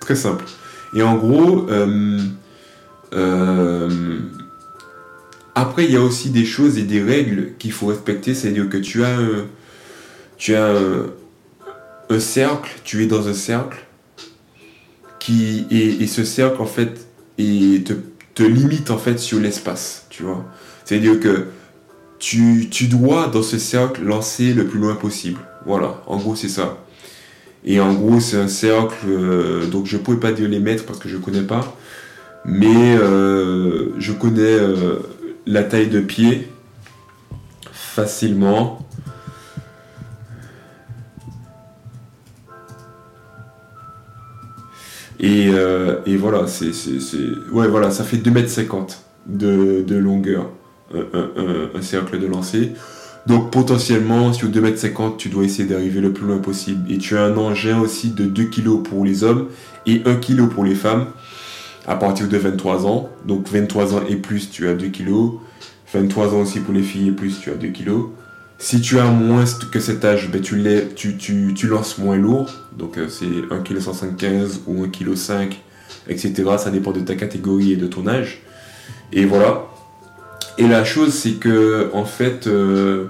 Très 0.00 0.16
simple. 0.16 0.46
Et 0.94 1.02
en 1.02 1.16
gros, 1.16 1.68
euh, 1.68 2.18
euh, 3.12 4.20
après, 5.54 5.84
il 5.84 5.90
y 5.90 5.96
a 5.96 6.02
aussi 6.02 6.30
des 6.30 6.46
choses 6.46 6.78
et 6.78 6.84
des 6.84 7.02
règles 7.02 7.50
qu'il 7.58 7.72
faut 7.72 7.88
respecter. 7.88 8.32
C'est-à-dire 8.32 8.70
que 8.70 8.78
tu 8.78 9.04
as, 9.04 9.18
tu 10.38 10.54
as 10.54 10.74
un, 12.10 12.20
cercle, 12.20 12.70
tu 12.84 13.02
es 13.02 13.06
dans 13.06 13.28
un 13.28 13.34
cercle, 13.34 13.78
qui, 15.18 15.66
et, 15.70 16.06
ce 16.06 16.24
cercle, 16.24 16.60
en 16.60 16.66
fait, 16.66 17.06
et 17.38 17.82
te, 17.84 17.94
te 18.34 18.42
limite 18.42 18.90
en 18.90 18.98
fait 18.98 19.18
sur 19.18 19.38
l'espace, 19.38 20.06
tu 20.10 20.22
vois. 20.22 20.44
C'est-à-dire 20.84 21.20
que 21.20 21.46
tu, 22.20 22.86
dois, 22.88 23.28
dans 23.28 23.42
ce 23.42 23.58
cercle, 23.58 24.04
lancer 24.04 24.52
le 24.52 24.66
plus 24.66 24.78
loin 24.78 24.94
possible. 24.94 25.40
Voilà, 25.66 26.02
en 26.06 26.18
gros, 26.18 26.36
c'est 26.36 26.48
ça. 26.48 26.78
Et 27.64 27.80
en 27.80 27.94
gros, 27.94 28.20
c'est 28.20 28.38
un 28.38 28.48
cercle, 28.48 29.06
euh, 29.08 29.66
donc 29.66 29.86
je 29.86 29.96
ne 29.96 30.02
pourrais 30.02 30.20
pas 30.20 30.32
dire 30.32 30.48
les 30.48 30.60
mètres 30.60 30.86
parce 30.86 30.98
que 30.98 31.08
je 31.08 31.16
ne 31.16 31.22
connais 31.22 31.42
pas, 31.42 31.76
mais 32.44 32.96
euh, 32.96 33.88
je 33.98 34.12
connais 34.12 34.40
euh, 34.40 34.96
la 35.46 35.62
taille 35.62 35.88
de 35.88 36.00
pied 36.00 36.48
facilement. 37.72 38.86
Et, 45.20 46.16
voilà, 46.16 46.46
c'est, 46.46 46.72
ouais, 47.52 47.68
voilà, 47.68 47.90
ça 47.90 48.04
fait 48.04 48.16
2,50 48.16 48.60
m 48.60 48.86
de, 49.26 49.82
de 49.86 49.96
longueur 49.96 50.50
un, 50.94 51.82
cercle 51.82 52.18
de 52.18 52.26
lancer. 52.26 52.72
Donc 53.26 53.50
potentiellement, 53.50 54.32
sur 54.32 54.48
2m50, 54.48 55.16
tu 55.16 55.28
dois 55.28 55.44
essayer 55.44 55.68
d'arriver 55.68 56.00
le 56.00 56.12
plus 56.12 56.26
loin 56.26 56.38
possible. 56.38 56.90
Et 56.90 56.98
tu 56.98 57.16
as 57.16 57.24
un 57.24 57.36
engin 57.36 57.80
aussi 57.80 58.10
de 58.10 58.24
2 58.24 58.44
kg 58.44 58.82
pour 58.82 59.04
les 59.04 59.24
hommes 59.24 59.48
et 59.86 60.02
1 60.04 60.16
kg 60.16 60.48
pour 60.48 60.64
les 60.64 60.74
femmes 60.74 61.06
à 61.86 61.96
partir 61.96 62.28
de 62.28 62.36
23 62.36 62.86
ans. 62.86 63.10
Donc 63.26 63.48
23 63.48 63.94
ans 63.94 64.00
et 64.08 64.16
plus, 64.16 64.50
tu 64.50 64.68
as 64.68 64.74
2 64.74 64.86
kg. 64.88 65.38
23 65.92 66.34
ans 66.34 66.40
aussi 66.40 66.60
pour 66.60 66.72
les 66.72 66.82
filles 66.82 67.08
et 67.08 67.12
plus, 67.12 67.40
tu 67.40 67.50
as 67.50 67.54
2 67.54 67.68
kg. 67.68 67.90
Si 68.60 68.80
tu 68.80 69.00
as 69.00 69.06
moins 69.06 69.44
que 69.72 69.80
cet 69.80 70.04
âge, 70.04 70.30
ben 70.30 70.40
tu, 70.40 71.16
tu, 71.16 71.66
lances 71.66 71.98
moins 71.98 72.16
lourd. 72.16 72.52
Donc 72.76 72.98
euh, 72.98 73.08
c'est 73.08 73.26
1 73.50 73.58
kg 73.60 73.80
175 73.80 74.60
ou 74.66 74.84
1 74.84 74.88
kg 74.88 75.16
5, 75.16 75.60
etc. 76.08 76.44
Ça 76.58 76.70
dépend 76.70 76.92
de 76.92 77.00
ta 77.00 77.16
catégorie 77.16 77.72
et 77.72 77.76
de 77.76 77.88
ton 77.88 78.06
âge. 78.06 78.42
Et 79.12 79.24
voilà, 79.24 79.64
et 80.60 80.68
la 80.68 80.84
chose, 80.84 81.14
c'est 81.14 81.40
que, 81.40 81.88
en 81.94 82.04
fait, 82.04 82.46
euh, 82.46 83.06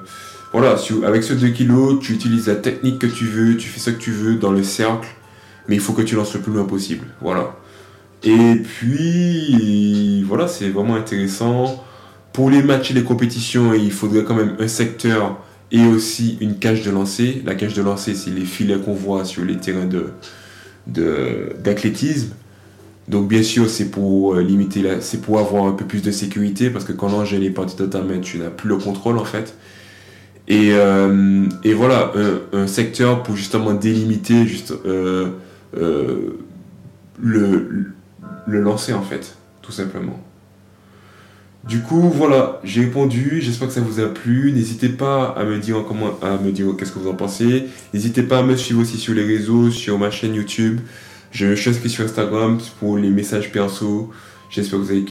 voilà, 0.53 0.77
avec 1.05 1.25
ce 1.25 1.33
2 1.33 1.49
kg, 1.49 1.99
tu 2.01 2.13
utilises 2.13 2.47
la 2.47 2.55
technique 2.55 3.01
que 3.01 3.09
tu 3.09 3.25
veux, 3.25 3.57
tu 3.57 3.69
fais 3.69 3.81
ce 3.81 3.91
que 3.91 4.01
tu 4.01 4.13
veux 4.13 4.37
dans 4.37 4.53
le 4.53 4.63
cercle, 4.63 5.09
mais 5.67 5.75
il 5.75 5.81
faut 5.81 5.93
que 5.93 6.03
tu 6.03 6.15
lances 6.15 6.33
le 6.33 6.41
plus 6.41 6.53
loin 6.53 6.65
possible. 6.65 7.07
Voilà. 7.21 7.57
Et 8.23 8.55
puis, 8.55 10.23
voilà, 10.23 10.47
c'est 10.47 10.69
vraiment 10.69 10.95
intéressant. 10.95 11.85
Pour 12.33 12.51
les 12.51 12.63
matchs 12.63 12.93
et 12.93 12.95
les 12.95 13.03
compétitions, 13.03 13.75
il 13.75 13.91
faudrait 13.91 14.25
quand 14.25 14.35
même 14.35 14.57
un 14.59 14.69
secteur 14.69 15.39
et 15.73 15.85
aussi 15.87 16.39
une 16.41 16.57
cage 16.59 16.83
de 16.83 16.91
lancer. 16.91 17.43
La 17.45 17.55
cage 17.55 17.75
de 17.75 17.83
lancer, 17.83 18.15
c'est 18.15 18.31
les 18.31 18.45
filets 18.45 18.79
qu'on 18.79 18.95
voit 18.95 19.25
sur 19.25 19.45
les 19.45 19.57
terrains 19.57 19.89
d'athlétisme. 20.87 22.29
De, 22.29 22.35
donc 23.11 23.29
bien 23.29 23.43
sûr, 23.43 23.69
c'est 23.69 23.91
pour 23.91 24.35
euh, 24.35 24.43
limiter, 24.43 24.85
c'est 25.01 25.21
pour 25.21 25.41
avoir 25.41 25.65
un 25.65 25.73
peu 25.73 25.85
plus 25.85 26.03
de 26.03 26.13
sécurité 26.13 26.71
parce 26.71 26.85
que 26.85 26.93
quand 26.93 27.09
l'engin 27.09 27.43
est 27.43 27.51
parti 27.51 27.75
totalement, 27.77 28.21
tu 28.21 28.39
n'as 28.39 28.51
plus 28.51 28.69
le 28.69 28.77
contrôle 28.77 29.19
en 29.19 29.25
fait. 29.25 29.57
Et, 30.47 30.71
euh, 30.73 31.47
et 31.65 31.75
voilà, 31.75 32.13
un, 32.53 32.67
secteur 32.67 33.23
pour 33.23 33.37
justement 33.37 33.73
délimiter 33.73 34.47
juste 34.47 34.73
euh, 34.85 35.29
le, 37.21 37.87
le 38.47 38.61
lancer 38.61 38.93
en 38.93 39.03
fait, 39.03 39.37
tout 39.63 39.73
simplement. 39.73 40.21
Du 41.65 41.83
coup, 41.83 42.09
voilà, 42.09 42.61
j'ai 42.65 42.83
répondu. 42.83 43.41
J'espère 43.43 43.69
que 43.69 43.75
ça 43.75 43.81
vous 43.81 44.01
a 44.01 44.09
plu. 44.09 44.53
N'hésitez 44.53 44.89
pas 44.89 45.27
à 45.37 45.45
me 45.45 45.59
dire 45.59 45.79
en 45.79 45.83
comment, 45.83 46.19
à 46.23 46.39
me 46.39 46.53
dire 46.53 46.67
qu'est-ce 46.79 46.93
que 46.93 46.99
vous 46.99 47.11
en 47.11 47.15
pensez. 47.15 47.67
N'hésitez 47.93 48.23
pas 48.23 48.39
à 48.39 48.43
me 48.43 48.57
suivre 48.57 48.81
aussi 48.81 48.97
sur 48.97 49.15
les 49.15 49.25
réseaux, 49.25 49.71
sur 49.71 49.99
ma 49.99 50.11
chaîne 50.11 50.35
YouTube. 50.35 50.81
Je 51.33 51.55
suis 51.55 51.71
inscrit 51.71 51.91
sur 51.91 52.05
Instagram 52.05 52.59
pour 52.79 52.97
les 52.97 53.11
messages 53.11 53.53
perso. 53.53 54.11
J'espère 54.49 54.81
que 54.81 54.85
vous 54.85 54.91
avez 54.91 55.05